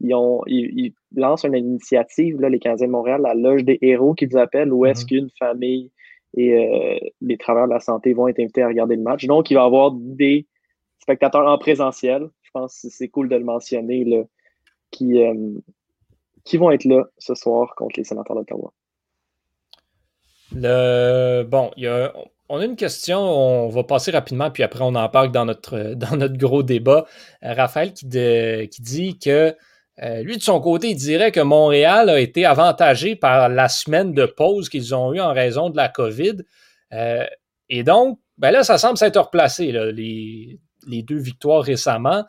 [0.00, 4.12] ils, ont, ils, lancent une initiative, là, les Canadiens de Montréal, la Loge des héros
[4.12, 5.08] qu'ils appellent, où est-ce mm-hmm.
[5.08, 5.90] qu'une famille
[6.34, 9.26] et euh, les travailleurs de la santé vont être invités à regarder le match.
[9.26, 10.46] Donc, il va y avoir des
[10.98, 12.28] spectateurs en présentiel.
[12.42, 14.04] Je pense que c'est cool de le mentionner,
[14.90, 15.20] qui,
[16.44, 18.72] qui vont être là ce soir contre les sénateurs d'Ottawa.
[20.54, 21.44] Le...
[21.44, 22.12] Bon, il y a...
[22.48, 25.94] on a une question, on va passer rapidement, puis après on en parle dans notre,
[25.94, 27.06] dans notre gros débat.
[27.44, 29.54] Euh, Raphaël qui, qui dit que
[30.02, 34.12] euh, lui, de son côté, il dirait que Montréal a été avantagé par la semaine
[34.14, 36.38] de pause qu'ils ont eue en raison de la COVID.
[36.92, 37.26] Euh,
[37.68, 42.24] et donc, ben là, ça semble s'être replacé, les, deux victoires récemment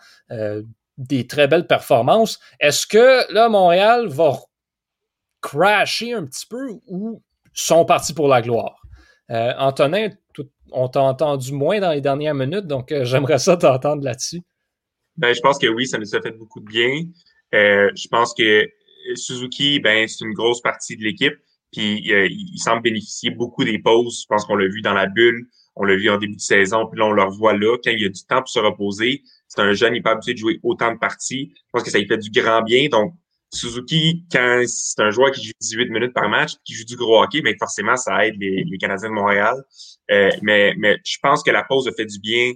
[0.97, 2.39] des très belles performances.
[2.59, 4.37] Est-ce que là, Montréal va
[5.41, 7.21] crasher un petit peu ou
[7.53, 8.81] sont partis pour la gloire?
[9.31, 10.09] Euh, Antonin,
[10.71, 14.41] on t'a entendu moins dans les dernières minutes, donc euh, j'aimerais ça t'entendre là-dessus.
[15.17, 17.03] Ben, je pense que oui, ça nous a fait beaucoup de bien.
[17.53, 18.67] Euh, je pense que
[19.15, 21.35] Suzuki, ben, c'est une grosse partie de l'équipe.
[21.71, 24.21] Puis il semble bénéficier beaucoup des pauses.
[24.23, 26.85] Je pense qu'on l'a vu dans la bulle, on l'a vu en début de saison,
[26.85, 27.77] puis là, on le revoit là.
[27.83, 30.11] Quand il y a du temps pour se reposer, c'est un jeune, il n'est pas
[30.11, 31.53] habitué de jouer autant de parties.
[31.55, 32.89] Je pense que ça lui fait du grand bien.
[32.89, 33.13] Donc,
[33.53, 37.21] Suzuki, quand c'est un joueur qui joue 18 minutes par match, qui joue du gros
[37.21, 39.55] hockey, mais forcément, ça aide les, Canadiens de Montréal.
[40.09, 42.53] Euh, mais, mais je pense que la pause a fait du bien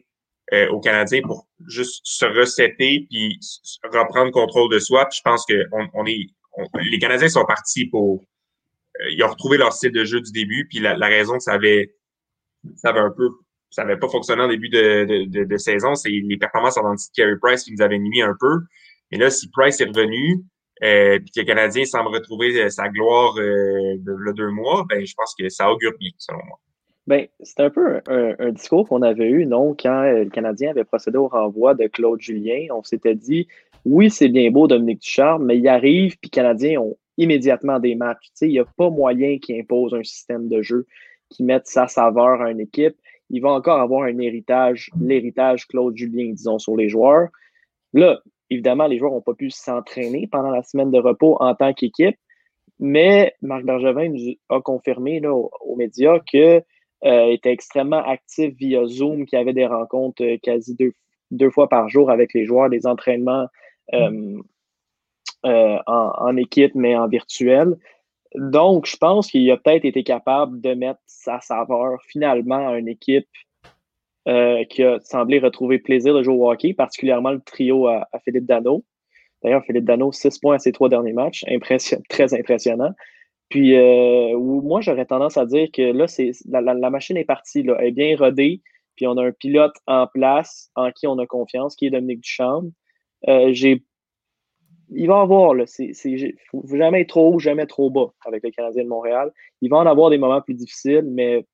[0.53, 3.39] euh, aux Canadiens pour juste se resetter puis
[3.83, 5.05] reprendre contrôle de soi.
[5.05, 6.27] Puis je pense que on, est,
[6.81, 8.23] les Canadiens sont partis pour,
[9.01, 10.67] euh, ils ont retrouvé leur style de jeu du début.
[10.69, 11.95] Puis la, la raison que ça avait,
[12.75, 13.29] ça avait un peu
[13.75, 15.95] ça n'avait pas fonctionné en début de, de, de, saison.
[15.95, 18.61] C'est les performances en de Carey Price qui nous avaient mis un peu.
[19.11, 20.45] Mais là, si Price est revenu,
[20.83, 25.05] euh, puis que le Canadien semble retrouver euh, sa gloire euh, de, deux mois, ben,
[25.05, 26.59] je pense que ça augure bien, selon moi.
[27.08, 30.86] Ben, c'est un peu un, discours qu'on avait eu, non, quand euh, le Canadien avait
[30.86, 32.68] procédé au renvoi de Claude Julien.
[32.72, 33.47] On s'était dit,
[33.86, 37.93] oui, c'est bien beau, Dominique Ducharme, mais il arrive, puis les Canadiens ont immédiatement des
[37.93, 38.32] matchs.
[38.41, 40.88] Il n'y a pas moyen qu'ils imposent un système de jeu
[41.30, 42.95] qui mette sa saveur à une équipe
[43.30, 47.30] il va encore avoir un héritage, l'héritage Claude Julien, disons, sur les joueurs.
[47.93, 51.74] Là, évidemment, les joueurs n'ont pas pu s'entraîner pendant la semaine de repos en tant
[51.74, 52.18] qu'équipe,
[52.80, 54.14] mais Marc Bergevin
[54.49, 56.64] a confirmé là, aux, médias qu'il
[57.03, 60.93] euh, était extrêmement actif via Zoom, qu'il avait des rencontres euh, quasi deux,
[61.29, 63.47] deux, fois par jour avec les joueurs, des entraînements
[63.93, 64.39] euh,
[65.43, 67.75] en, en, équipe, mais en virtuel.
[68.33, 72.87] Donc, je pense qu'il a peut-être été capable de mettre sa saveur finalement à une
[72.87, 73.27] équipe
[74.69, 78.83] qui a semblé retrouver plaisir de jouer au hockey, particulièrement le trio à, Philippe Dano.
[79.43, 81.45] D'ailleurs, Philippe Dano, 6 points à ses trois derniers matchs,
[82.09, 82.95] très impressionnant.
[83.49, 87.87] Puis, euh, moi, j'aurais tendance à dire que là, c'est la, machine est partie, elle
[87.87, 88.61] est bien rodée,
[88.95, 92.21] puis on a un pilote en place en qui on a confiance, qui est Dominique
[92.21, 92.71] Duchamp.
[93.27, 93.83] Euh, j'ai
[94.89, 95.65] il va en avoir, là.
[95.65, 95.93] C'est,
[96.51, 99.31] faut jamais être trop haut, jamais trop bas avec le Canadien de Montréal.
[99.61, 101.45] Il va en avoir des moments plus difficiles, mais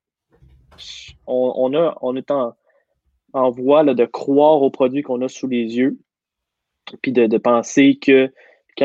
[1.27, 2.53] on, a, on est en,
[3.51, 5.97] voie de croire aux produits qu'on a sous les yeux,
[7.01, 8.31] puis de, penser que,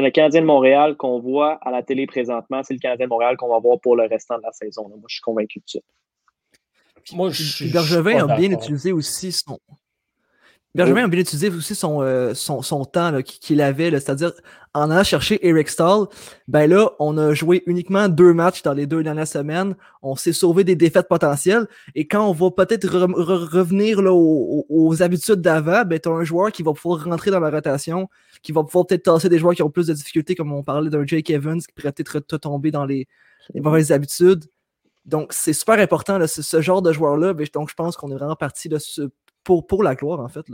[0.01, 3.37] le Canadien de Montréal qu'on voit à la télé présentement, c'est le Canadien de Montréal
[3.37, 4.89] qu'on va voir pour le restant de la saison.
[4.89, 5.79] Moi, je suis convaincu de ça.
[7.13, 9.59] moi, je, Bergevin a bien utilisé aussi son,
[10.77, 14.33] Benjamin a bien utilisé aussi son, euh, son, son, temps qu'il avait, c'est-à-dire
[14.77, 16.07] en allant chercher Eric Stahl,
[16.49, 19.75] ben là, on a joué uniquement deux matchs dans les deux dernières semaines.
[20.03, 21.67] On s'est sauvé des défaites potentielles.
[21.95, 26.53] Et quand on va peut-être revenir là, aux, habitudes d'avant, ben, tu as un joueur
[26.53, 28.11] qui va pouvoir rentrer dans la rotation,
[28.43, 30.91] qui va pouvoir peut-être tasser des joueurs qui ont plus de difficultés, comme on parlait
[30.91, 33.09] d'un Jake Evans, qui pourrait peut-être tomber dans les,
[33.55, 34.45] mauvaises habitudes.
[35.07, 37.33] Donc, c'est super important, là, ce, genre de joueur-là.
[37.33, 39.09] Ben, donc, je pense qu'on est vraiment parti de ce
[39.47, 40.45] pour, pour la gloire, en fait.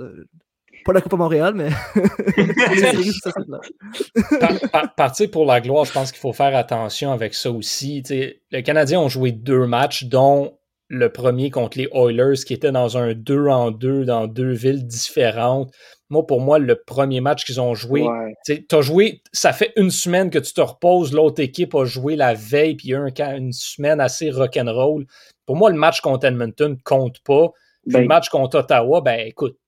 [0.84, 1.70] Pas la Coupe à Montréal, mais
[4.97, 8.03] Partir pour la gloire, je pense qu'il faut faire attention avec ça aussi.
[8.51, 12.99] les Canadiens ont joué deux matchs, dont le premier contre les Oilers, qui était dans
[12.99, 15.72] un 2 en 2 dans deux villes différentes.
[16.11, 18.07] Moi, pour moi, le premier match qu'ils ont joué,
[18.45, 22.16] tu as joué, ça fait une semaine que tu te reposes, l'autre équipe a joué
[22.16, 25.07] la veille, puis il y a une semaine assez rock'n'roll.
[25.47, 27.53] Pour moi, le match contre Edmonton compte pas
[27.87, 29.59] le ben, match contre Ottawa, ben écoute,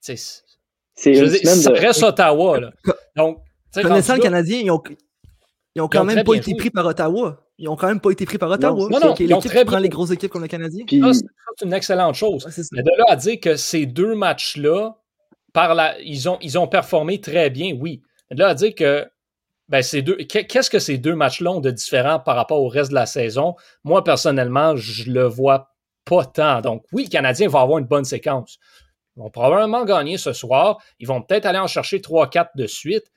[0.00, 0.16] c'est.
[0.16, 2.60] Ça reste Ottawa.
[2.60, 2.70] Là.
[3.16, 3.42] Donc,
[3.74, 4.82] connaissant le Canadien, ils ont,
[5.74, 7.40] ils ont quand même pas été pris par Ottawa.
[7.58, 8.88] Ils ont quand même pas été pris par Ottawa.
[8.90, 10.84] Non, non, ils ont très prend les grosses équipes comme le Canadien.
[10.88, 12.46] C'est une excellente chose.
[12.72, 14.96] Mais de là à dire que ces deux matchs-là,
[15.52, 18.02] par la, ils, ont, ils ont performé très bien, oui.
[18.28, 19.06] Mais de là à dire que
[19.68, 22.90] ben, ces deux, qu'est-ce que ces deux matchs-là ont de différent par rapport au reste
[22.90, 23.54] de la saison?
[23.84, 25.73] Moi, personnellement, je le vois
[26.04, 26.60] pas tant.
[26.60, 28.58] Donc, oui, le Canadien va avoir une bonne séquence.
[29.16, 30.78] Ils vont probablement gagner ce soir.
[30.98, 33.10] Ils vont peut-être aller en chercher 3-4 de suite.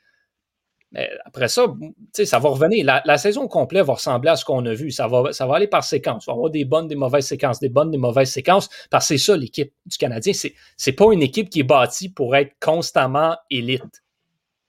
[0.93, 1.65] Mais après ça,
[2.13, 2.85] ça va revenir.
[2.85, 4.91] La, saison complète va ressembler à ce qu'on a vu.
[4.91, 6.23] Ça va, ça aller par séquence.
[6.25, 8.69] Il va avoir des bonnes, des mauvaises séquences, des bonnes, des mauvaises séquences.
[8.89, 10.31] Parce que c'est ça, l'équipe du Canadien.
[10.33, 14.03] C'est, c'est pas une équipe qui est bâtie pour être constamment élite.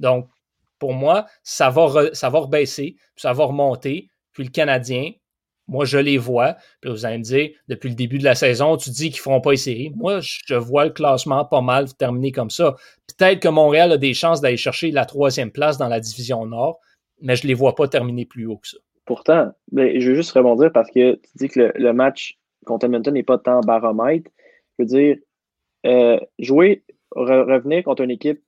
[0.01, 0.29] Donc,
[0.79, 4.11] pour moi, ça va, ça va rebaisser, ça va remonter.
[4.33, 5.13] Puis le Canadien,
[5.69, 6.57] moi, je les vois.
[6.81, 9.23] Puis vous allez me dire, depuis le début de la saison, tu dis qu'ils ne
[9.23, 9.93] feront pas les séries.
[9.95, 12.75] Moi, je vois le classement pas mal terminé comme ça.
[13.07, 16.81] Peut-être que Montréal a des chances d'aller chercher la troisième place dans la division Nord,
[17.21, 18.79] mais je ne les vois pas terminer plus haut que ça.
[19.05, 23.13] Pourtant, ben, je veux juste rebondir parce que tu dis que le, match contre Edmonton
[23.13, 24.31] n'est pas tant baromètre.
[24.79, 25.17] Je veux dire,
[25.87, 28.43] euh, jouer, revenir contre une équipe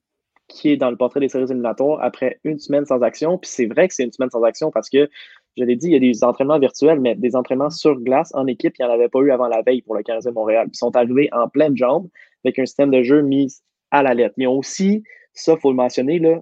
[0.47, 3.37] qui est dans le portrait des séries éliminatoires après une semaine sans action.
[3.37, 5.09] Puis c'est vrai que c'est une semaine sans action parce que
[5.57, 8.47] je l'ai dit, il y a des entraînements virtuels, mais des entraînements sur glace en
[8.47, 10.67] équipe, il n'y en avait pas eu avant la veille pour le Canadien de Montréal.
[10.71, 12.07] Ils sont arrivés en pleine jambe
[12.43, 13.53] avec un système de jeu mis
[13.91, 14.35] à la lettre.
[14.37, 16.39] Mais aussi, ça, il faut le mentionner, là,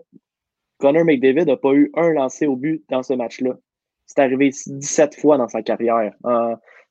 [0.78, 3.58] Connor McDavid n'a pas eu un lancé au but dans ce match-là.
[4.06, 6.14] C'est arrivé 17 fois dans sa carrière,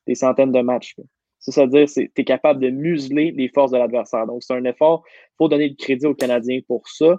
[0.07, 0.97] des centaines de matchs.
[1.39, 4.27] Ça, ça veut dire que tu es capable de museler les forces de l'adversaire.
[4.27, 5.05] Donc, c'est un effort.
[5.07, 7.17] Il faut donner du crédit aux Canadiens pour ça.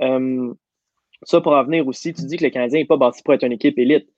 [0.00, 0.52] Euh,
[1.22, 3.44] ça, pour en venir aussi, tu dis que le Canadien n'est pas bâti pour être
[3.44, 4.08] une équipe élite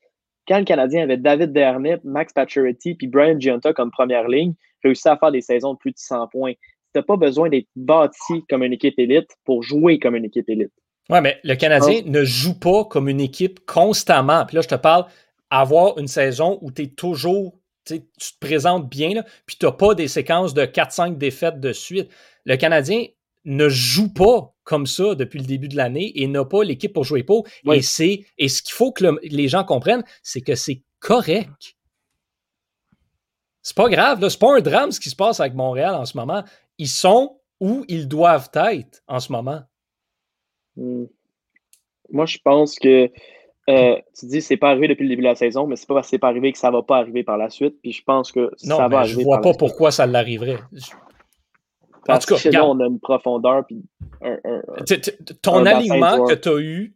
[0.48, 5.08] quand le Canadien avait David Dermott, Max Pacioretty puis Brian Giunta comme première ligne, réussi
[5.08, 6.52] à faire des saisons de plus de 100 points.
[6.52, 10.48] Tu n'as pas besoin d'être bâti comme une équipe élite pour jouer comme une équipe
[10.48, 10.72] élite.
[11.08, 14.44] Oui, mais le Canadien ne joue pas comme une équipe constamment.
[14.46, 15.06] Puis là, je te parle
[15.50, 19.72] avoir une saison où tu es toujours, tu te présentes bien, là, puis tu n'as
[19.72, 22.10] pas des séquences de 4-5 défaites de suite.
[22.44, 23.04] Le Canadien
[23.44, 27.02] ne joue pas comme ça depuis le début de l'année et n'a pas l'équipe pour
[27.02, 27.44] jouer pour.
[27.72, 31.74] Et, c'est, et ce qu'il faut que les gens comprennent, c'est que c'est correct.
[33.62, 36.16] C'est pas grave, c'est pas un drame ce qui se passe avec Montréal en ce
[36.16, 36.44] moment.
[36.78, 39.60] Ils sont où ils doivent être en ce moment.
[40.76, 41.06] Hmm.
[42.12, 43.10] Moi, je pense que
[43.68, 45.94] euh, tu dis c'est pas arrivé depuis le début de la saison, mais c'est pas
[45.94, 47.74] parce que c'est pas arrivé que ça va pas arriver par la suite.
[47.82, 49.20] Puis je pense que ça va arriver.
[49.20, 50.60] Je vois pas pourquoi ça l'arriverait.
[52.12, 53.64] Parce en tout cas, que on a une profondeur.
[53.66, 53.84] Puis
[55.42, 56.94] ton alignement que tu as eu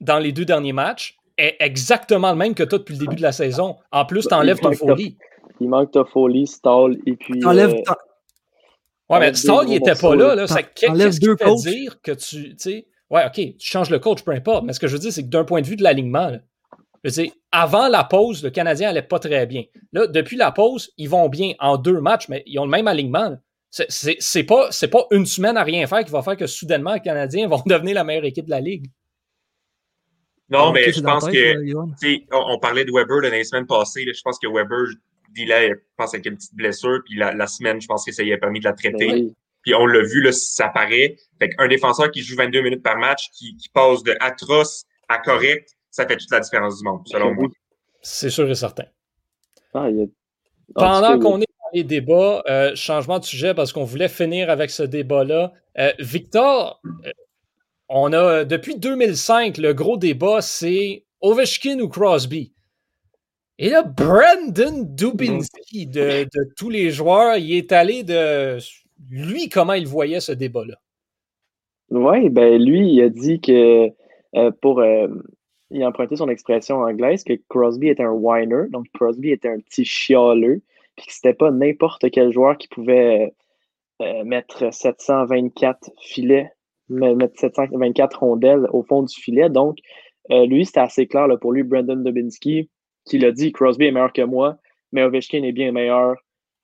[0.00, 3.16] dans les deux derniers matchs est exactement le même que tu as depuis le début
[3.16, 3.76] de la saison.
[3.92, 5.16] En plus, tu enlèves ton folie.
[5.60, 7.38] Il manque ta folie, Stall, et puis.
[7.40, 7.74] T'enlèves.
[7.74, 7.92] Euh,
[9.10, 10.34] ouais, mais Stall, il n'était pas là.
[10.34, 10.46] là.
[10.74, 12.54] Qu'est-ce qui fait dire que tu.
[12.56, 14.64] sais ouais, OK, tu changes le coach, peu importe.
[14.64, 16.30] Mais ce que je veux dire, c'est que d'un point de vue de l'alignement,
[17.04, 19.64] je veux dire, avant la pause, le Canadien allait pas très bien.
[19.92, 22.88] Là, depuis la pause, ils vont bien en deux matchs, mais ils ont le même
[22.88, 23.36] alignement.
[23.70, 27.48] C'est pas, pas une semaine à rien faire qui va faire que soudainement les Canadiens
[27.48, 28.86] vont devenir la meilleure équipe de la Ligue.
[30.48, 34.04] Non, mais je pense que on, parlait de Weber dans les semaines passées.
[34.04, 34.86] je pense que Weber,
[35.36, 38.32] il je pense avec une petite blessure, puis la, semaine, je pense que ça lui
[38.32, 39.06] a permis de la traiter.
[39.06, 41.16] Ben puis on l'a vu, là, ça paraît.
[41.38, 45.76] Fait un défenseur qui joue 22 minutes par match, qui, passe de atroce à correct,
[45.90, 47.48] ça fait toute la différence du monde, selon moi.
[48.00, 48.86] C'est sûr et certain.
[49.74, 49.88] Ah,
[50.74, 54.82] Pendant qu'on est les débats, euh, changement de sujet parce qu'on voulait finir avec ce
[54.82, 55.52] débat-là.
[55.78, 57.10] Euh, Victor, euh,
[57.88, 62.52] on a depuis 2005, le gros débat, c'est Ovechkin ou Crosby?
[63.58, 68.58] Et là, Brandon Dubinsky, de, tous les joueurs, il est allé de
[69.10, 70.76] lui, comment il voyait ce débat-là?
[71.90, 73.90] Oui, ben lui, il a dit que
[74.36, 74.80] euh, pour.
[74.80, 75.08] Euh,
[75.72, 79.60] il a emprunté son expression anglaise que Crosby était un whiner, donc Crosby était un
[79.60, 80.62] petit chialeux,
[80.96, 83.34] puis que c'était pas n'importe quel joueur qui pouvait
[84.02, 86.52] euh, mettre 724 filets,
[86.88, 89.48] mettre 724 rondelles au fond du filet.
[89.48, 89.78] Donc,
[90.28, 92.68] lui, c'était assez clair pour lui, Brandon Dubinsky
[93.04, 94.56] qui a dit Crosby est meilleur que moi,
[94.92, 96.16] mais Ovechkin est bien meilleur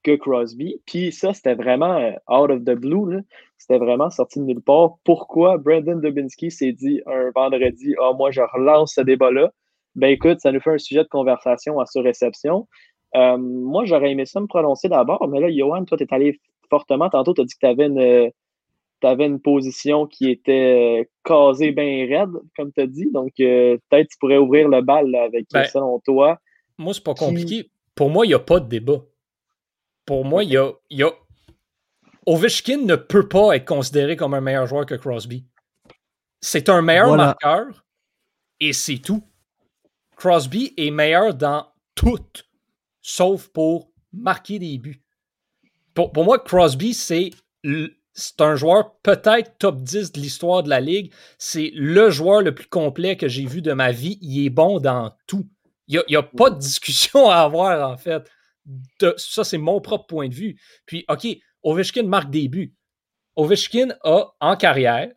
[0.03, 0.81] que Crosby.
[0.87, 3.21] Puis ça, c'était vraiment euh, out of the blue.
[3.59, 4.99] C'était vraiment sorti de nulle part.
[5.05, 9.53] Pourquoi Brandon Dubinsky s'est dit un vendredi Ah, moi, je relance ce débat-là?
[9.97, 12.69] Ben écoute, ça nous fait un sujet de conversation à surréception.
[13.17, 16.41] Euh, moi, j'aurais aimé ça me prononcer d'abord, mais là, Johan, toi, tu es allé
[16.69, 17.09] fortement.
[17.09, 18.33] Tantôt, tu as dit que tu avais une.
[19.03, 23.11] avais une position qui était euh, casée bien raide, comme tu as dit.
[23.13, 26.39] Donc, peut-être tu pourrais ouvrir le bal avec, ben, selon toi.
[26.79, 27.71] Moi, c'est pas compliqué.
[27.95, 29.01] Pour moi, il n'y a pas de débat
[30.07, 31.11] pour moi, il y a, y a,
[32.25, 35.45] Ovechkin ne peut pas être considéré comme un meilleur joueur que Crosby.
[36.41, 37.85] C'est un meilleur marqueur
[38.61, 39.23] et c'est tout.
[40.17, 42.21] Crosby est meilleur dans tout,
[43.07, 45.03] sauf pour marquer des buts.
[45.95, 47.31] Pour, moi, Crosby, c'est
[48.39, 51.13] un joueur peut-être top 10 de l'histoire de la Ligue.
[51.39, 54.19] C'est le joueur le plus complet que j'ai vu de ma vie.
[54.21, 55.49] Il est bon dans tout.
[55.89, 58.29] Il n'y a, a, pas de discussion à avoir, en fait
[59.17, 60.61] ça, c'est mon propre point de vue.
[60.87, 61.27] Puis, OK,
[61.63, 62.75] Ovechkin marque des buts.
[63.37, 65.13] Ovechkin a, en carrière,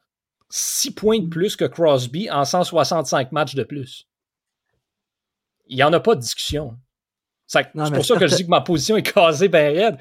[0.49, 4.07] 6 points de plus que Crosby en 165 matchs de plus.
[5.67, 6.77] Il n'y en a pas de discussion.
[7.49, 9.97] C'est pour ça que je dis que ma position est casée bien raide.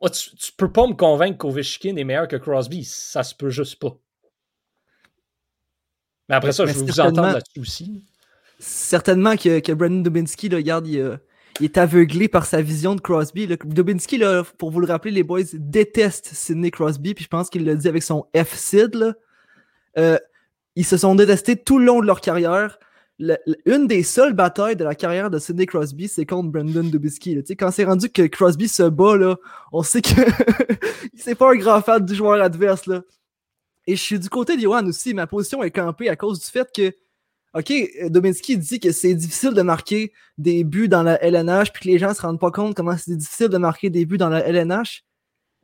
[0.00, 2.84] Oh, tu, ne peux pas me convaincre qu'Ovechkin est meilleur que Crosby.
[2.84, 3.96] Ça se peut juste pas.
[6.28, 8.04] Mais après ça, je veux vous entendre là-dessus aussi.
[8.58, 11.18] Certainement que, que Brandon Dubinsky, là, regarde, il,
[11.58, 13.46] il est aveuglé par sa vision de Crosby.
[13.64, 17.64] Dubinsky, là, pour vous le rappeler, les boys détestent Sidney Crosby, puis je pense qu'il
[17.64, 19.14] l'a dit avec son F-Sid.
[19.98, 20.18] Euh,
[20.76, 22.78] ils se sont détestés tout le long de leur carrière.
[23.66, 27.42] Une des seules batailles de la carrière de Sidney Crosby, c'est contre Brandon Dubinsky.
[27.58, 29.36] Quand c'est rendu que Crosby se bat, là,
[29.72, 30.08] on sait que
[31.16, 32.86] c'est pas un grand fan du joueur adverse.
[32.86, 33.02] Là.
[33.86, 35.12] Et je suis du côté Johan aussi.
[35.12, 36.94] Ma position est campée à cause du fait que
[37.52, 37.72] OK,
[38.10, 41.98] Dominski dit que c'est difficile de marquer des buts dans la LNH, puis que les
[41.98, 45.04] gens se rendent pas compte comment c'est difficile de marquer des buts dans la LNH.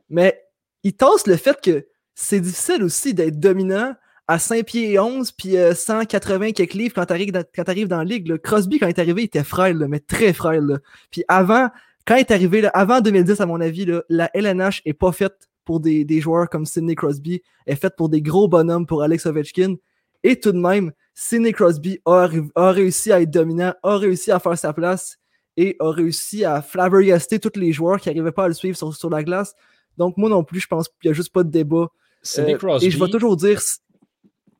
[0.09, 0.43] Mais
[0.83, 3.95] il tasse le fait que c'est difficile aussi d'être dominant
[4.27, 7.87] à 5 pieds et 11 puis 180 euh, quelques livres quand t'arrives dans, quand arrives
[7.87, 8.37] dans la ligue.
[8.37, 10.79] Crosby, quand il est arrivé, il était frêle, mais très frêle.
[11.11, 11.69] Puis avant,
[12.05, 15.79] quand il est arrivé, avant 2010, à mon avis, la LNH est pas faite pour
[15.79, 19.25] des, des, joueurs comme Sidney Crosby, elle est faite pour des gros bonhommes, pour Alex
[19.25, 19.75] Ovechkin.
[20.23, 22.27] Et tout de même, Sidney Crosby a,
[22.71, 25.17] réussi à être dominant, a réussi à faire sa place
[25.57, 29.09] et a réussi à flabbergaster tous les joueurs qui n'arrivaient pas à le suivre sur,
[29.09, 29.55] la glace.
[29.97, 31.87] Donc, moi non plus, je pense qu'il n'y a juste pas de débat.
[32.21, 32.85] Sidney Crosby.
[32.85, 33.59] Euh, et je vais toujours dire,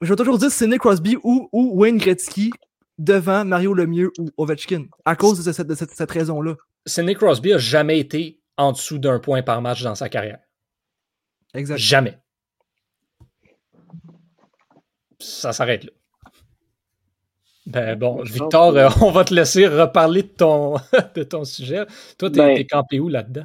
[0.02, 2.52] je vais toujours dire Sidney Crosby ou, Wayne Gretzky
[2.98, 6.56] devant Mario Lemieux ou Ovechkin à cause de cette, cette raison-là.
[6.86, 10.40] Sidney Crosby a jamais été en dessous d'un point par match dans sa carrière.
[11.54, 11.78] Exact.
[11.78, 12.18] Jamais.
[15.20, 15.92] Ça s'arrête là.
[17.68, 20.76] Ben bon, Victor, euh, on va te laisser reparler de ton,
[21.16, 21.86] de ton sujet.
[22.18, 23.44] Toi, t'es ben, campé où là-dedans?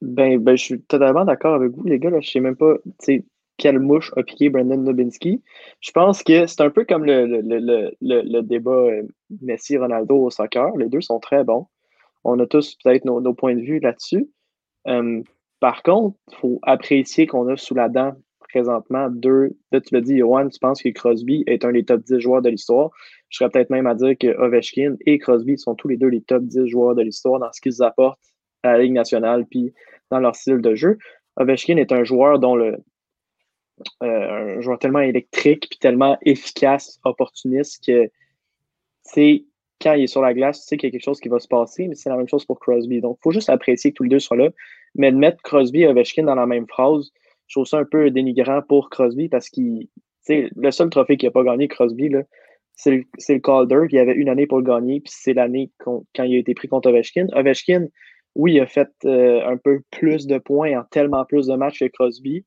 [0.00, 2.10] Ben, ben, je suis totalement d'accord avec vous, les gars.
[2.10, 2.76] Là, je sais même pas
[3.56, 5.42] quelle mouche a piqué Brandon Nobinski.
[5.80, 9.02] Je pense que c'est un peu comme le, débat euh,
[9.42, 10.76] Messi-Ronaldo au soccer.
[10.76, 11.66] Les deux sont très bons.
[12.24, 14.28] On a tous peut-être nos, points de vue là-dessus.
[14.88, 15.22] Euh,
[15.60, 18.14] par contre, il faut apprécier qu'on a sous la dent
[18.54, 19.56] présentement deux.
[19.72, 22.42] Là, tu l'as dit, Johan, tu penses que Crosby est un des top 10 joueurs
[22.42, 22.90] de l'histoire.
[23.28, 26.22] Je serais peut-être même à dire que Ovechkin et Crosby sont tous les deux les
[26.22, 28.20] top 10 joueurs de l'histoire dans ce qu'ils apportent
[28.62, 29.72] à la Ligue nationale puis
[30.10, 30.98] dans leur style de jeu.
[31.36, 32.76] Ovechkin est un joueur dont le
[34.00, 38.10] un joueur tellement électrique puis tellement efficace, opportuniste que
[39.02, 39.44] c'est
[39.80, 41.38] quand il est sur la glace, tu sais qu'il y a quelque chose qui va
[41.38, 43.00] se passer, mais c'est la même chose pour Crosby.
[43.00, 44.50] Donc, il faut juste apprécier que tous les deux soient là.
[44.94, 47.10] Mais de mettre Crosby et Ovechkin dans la même phrase,
[47.48, 49.88] je trouve ça un peu dénigrant pour Crosby parce qu'il
[50.28, 52.10] le seul trophée qu'il n'a pas gagné, Crosby,
[52.76, 56.04] c'est le, le Calder, il avait une année pour le gagner, puis c'est l'année quand
[56.18, 57.26] il a été pris contre Ovechkin.
[57.32, 57.88] Ovechkin,
[58.34, 61.80] oui, il a fait euh, un peu plus de points en tellement plus de matchs
[61.80, 62.44] que Crosby,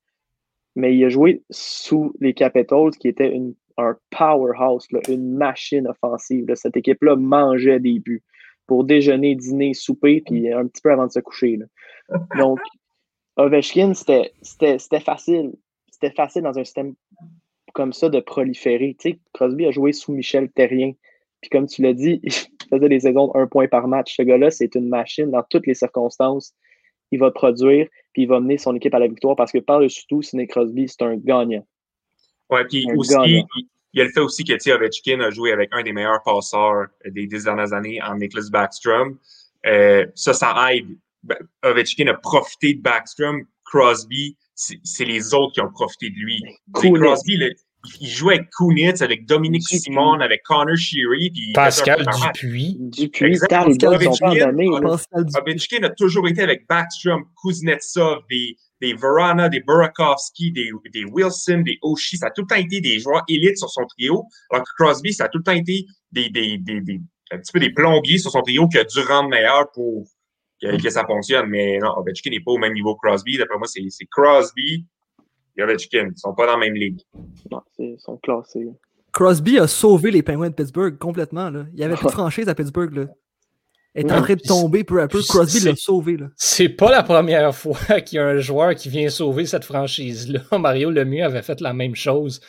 [0.78, 6.46] mais il a joué sous les Capitals, qui était une, un powerhouse, une machine offensive.
[6.54, 8.22] Cette équipe-là mangeait des buts
[8.68, 11.58] pour déjeuner, dîner, souper, puis un petit peu avant de se coucher.
[12.38, 12.60] Donc,
[13.36, 14.30] Ovechkin, c'était
[15.00, 15.52] facile.
[15.90, 16.94] C'était facile dans un système
[17.74, 18.96] comme ça de proliférer.
[19.00, 20.92] Tu sais, Crosby a joué sous Michel Terrien.
[21.40, 22.20] Puis comme tu l'as dit,
[22.70, 24.14] faisait des saisons un point par match.
[24.16, 26.54] Ce gars-là, c'est une machine dans toutes les circonstances.
[27.10, 27.88] Il va produire,
[28.18, 30.88] puis il va mener son équipe à la victoire parce que par-dessus tout, Sidney Crosby,
[30.88, 31.64] c'est un gagnant.
[32.50, 33.44] Ouais, puis aussi, il,
[33.92, 37.28] y a le fait aussi que Ovechkin a joué avec un des meilleurs passeurs des
[37.28, 39.18] dix dernières années en Nicholas Backstrom.
[39.66, 40.88] Euh, ça, ça aide.
[41.22, 43.44] Ben, Ovechkin a profité de Backstrom.
[43.64, 46.42] Crosby, c'est les autres qui ont profité de lui.
[46.72, 47.38] Crosby,
[48.00, 51.30] il jouait avec Kunitz, avec Dominique Simon, avec Connor Sheary.
[51.30, 52.76] Puis Pascal Dupuis.
[52.80, 53.68] Dupuis, Pascal
[55.34, 61.62] Ovechkin a toujours été avec Backstrom, Kuznetsov, des, des Verana, des Burakovsky, des, des Wilson,
[61.64, 62.16] des Oshie.
[62.16, 64.24] Ça a tout le temps été des joueurs élites sur son trio.
[64.50, 67.00] Alors que Crosby, ça a tout le temps été des, des, des, des
[67.30, 70.04] un petit peu des plombiers sur son trio qui a dû rendre meilleur pour
[70.60, 71.46] que, ça fonctionne.
[71.46, 73.38] Mais non, Ovechkin n'est pas au même niveau que Crosby.
[73.38, 74.86] D'après moi, c'est Crosby
[75.62, 76.06] Ovechkin.
[76.06, 77.00] Ils ne sont pas dans la même ligue.
[77.50, 78.68] Non, ils sont classés.
[79.12, 81.50] Crosby a sauvé les Penguins de Pittsburgh complètement.
[81.50, 81.66] Là.
[81.72, 82.94] Il y avait plus de franchise à Pittsburgh.
[82.94, 83.06] Là.
[83.94, 85.20] Il est en train de tomber peu à peu.
[85.22, 86.18] Crosby l'a sauvé.
[86.36, 90.40] C'est pas la première fois qu'il y a un joueur qui vient sauver cette franchise-là.
[90.58, 92.40] Mario Lemieux avait fait la même chose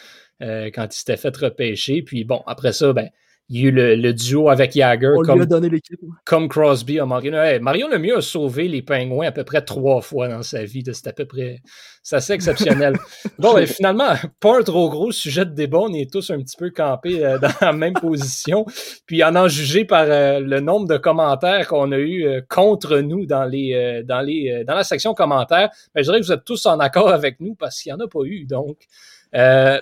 [0.42, 2.02] euh, quand il s'était fait repêcher.
[2.02, 3.10] Puis bon, après ça, ben,
[3.52, 5.14] il y a eu le, duo avec Jagger.
[5.18, 6.00] On comme, lui a donné l'équipe.
[6.24, 7.34] Comme Crosby a Mario.
[7.34, 10.84] Hey, Mario Lemieux a sauvé les Pingouins à peu près trois fois dans sa vie.
[10.86, 11.62] C'est à peu près.
[12.04, 12.96] C'est assez exceptionnel.
[13.40, 15.80] bon, ben, finalement, pas un trop gros sujet de débat.
[15.80, 18.66] On est tous un petit peu campés euh, dans la même position.
[19.08, 23.00] Puis en en juger par euh, le nombre de commentaires qu'on a eu euh, contre
[23.00, 26.46] nous dans les dans les dans la section commentaires, ben, je dirais que vous êtes
[26.46, 28.46] tous en accord avec nous parce qu'il n'y en a pas eu.
[28.46, 28.78] Donc,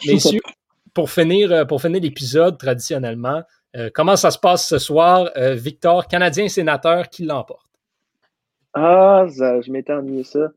[0.05, 0.39] messieurs,
[0.97, 3.43] pour finir, pour finir l'épisode, traditionnellement,
[3.75, 5.29] euh, comment ça se passe ce soir?
[5.37, 7.67] Euh, Victor, Canadien sénateur, qui l'emporte?
[8.73, 10.49] Ah, je m'étais ennuyé ça.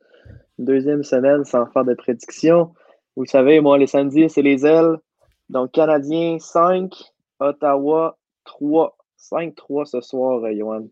[0.58, 2.72] deuxième semaine sans faire de prédiction.
[3.16, 4.96] Vous savez, moi, les samedis, c'est les ailes.
[5.50, 6.90] Donc, Canadien 5,
[7.38, 8.96] Ottawa 3.
[9.18, 10.88] 5-3 ce soir, euh, Johan.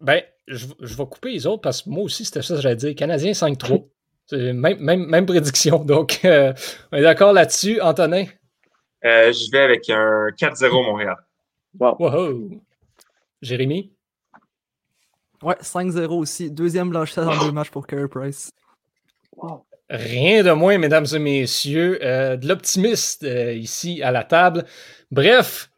[0.00, 2.94] Ben, je, vais couper les autres parce que moi aussi, c'était ça que j'allais dire.
[2.94, 3.84] Canadien 5-3.
[4.32, 5.84] Même, même, même, prédiction.
[5.84, 7.78] Donc, on est d'accord là-dessus.
[7.82, 8.24] Antonin?
[9.02, 11.16] Je vais avec un 4-0 Montréal.
[11.78, 12.60] Wow.
[13.42, 13.92] Jérémy?
[15.42, 16.50] Ouais, 5-0 aussi.
[16.50, 18.50] Deuxième blanchissage en deux matchs pour Carey Price.
[19.88, 24.64] Rien de moins, mesdames et messieurs, euh, de l'optimiste euh, ici à la table.
[25.10, 25.69] Bref,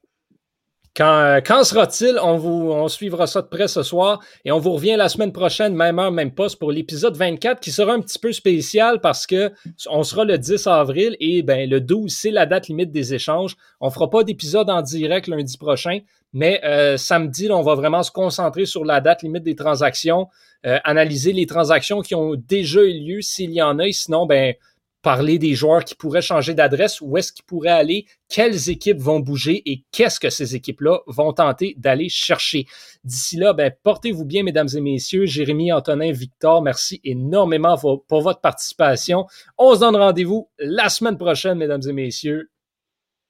[0.95, 2.19] quand, quand sera-t-il?
[2.23, 5.75] On, vous, suivra ça de près ce soir et on vous revient la semaine prochaine,
[5.75, 9.53] même heure, même poste, pour l'épisode 24 qui sera un petit peu spécial parce que
[9.89, 13.57] on sera le 10 avril et ben, le 12, c'est la date limite des échanges.
[13.81, 16.01] On fera pas d'épisode en direct lundi prochain,
[16.35, 20.29] mais euh, samedi, on va vraiment se concentrer sur la date limite des transactions,
[20.67, 24.27] euh, analyser les transactions qui ont déjà eu lieu s'il y en a, et sinon,
[24.27, 24.55] ben,
[25.03, 29.21] parler des joueurs qui pourraient changer d'adresse, où est-ce qu'ils pourraient aller, quelles équipes vont
[29.21, 32.67] bouger et qu'est-ce que ces équipes-là vont tenter d'aller chercher.
[33.05, 35.27] D'ici là, ben, portez-vous bien, mesdames et messieurs.
[35.27, 39.27] Jérémy, Antonin, Victor, merci énormément pour votre participation.
[39.59, 42.51] On se donne rendez-vous la semaine prochaine, mesdames et messieurs.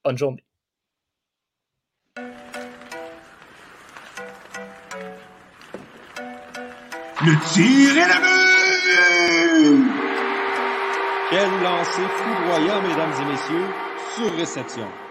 [0.05, 0.43] Bonne journée.
[7.25, 9.92] Le tir est
[11.33, 13.65] Quel lancer foudroyant, mesdames et messieurs,
[14.15, 15.02] sur réception.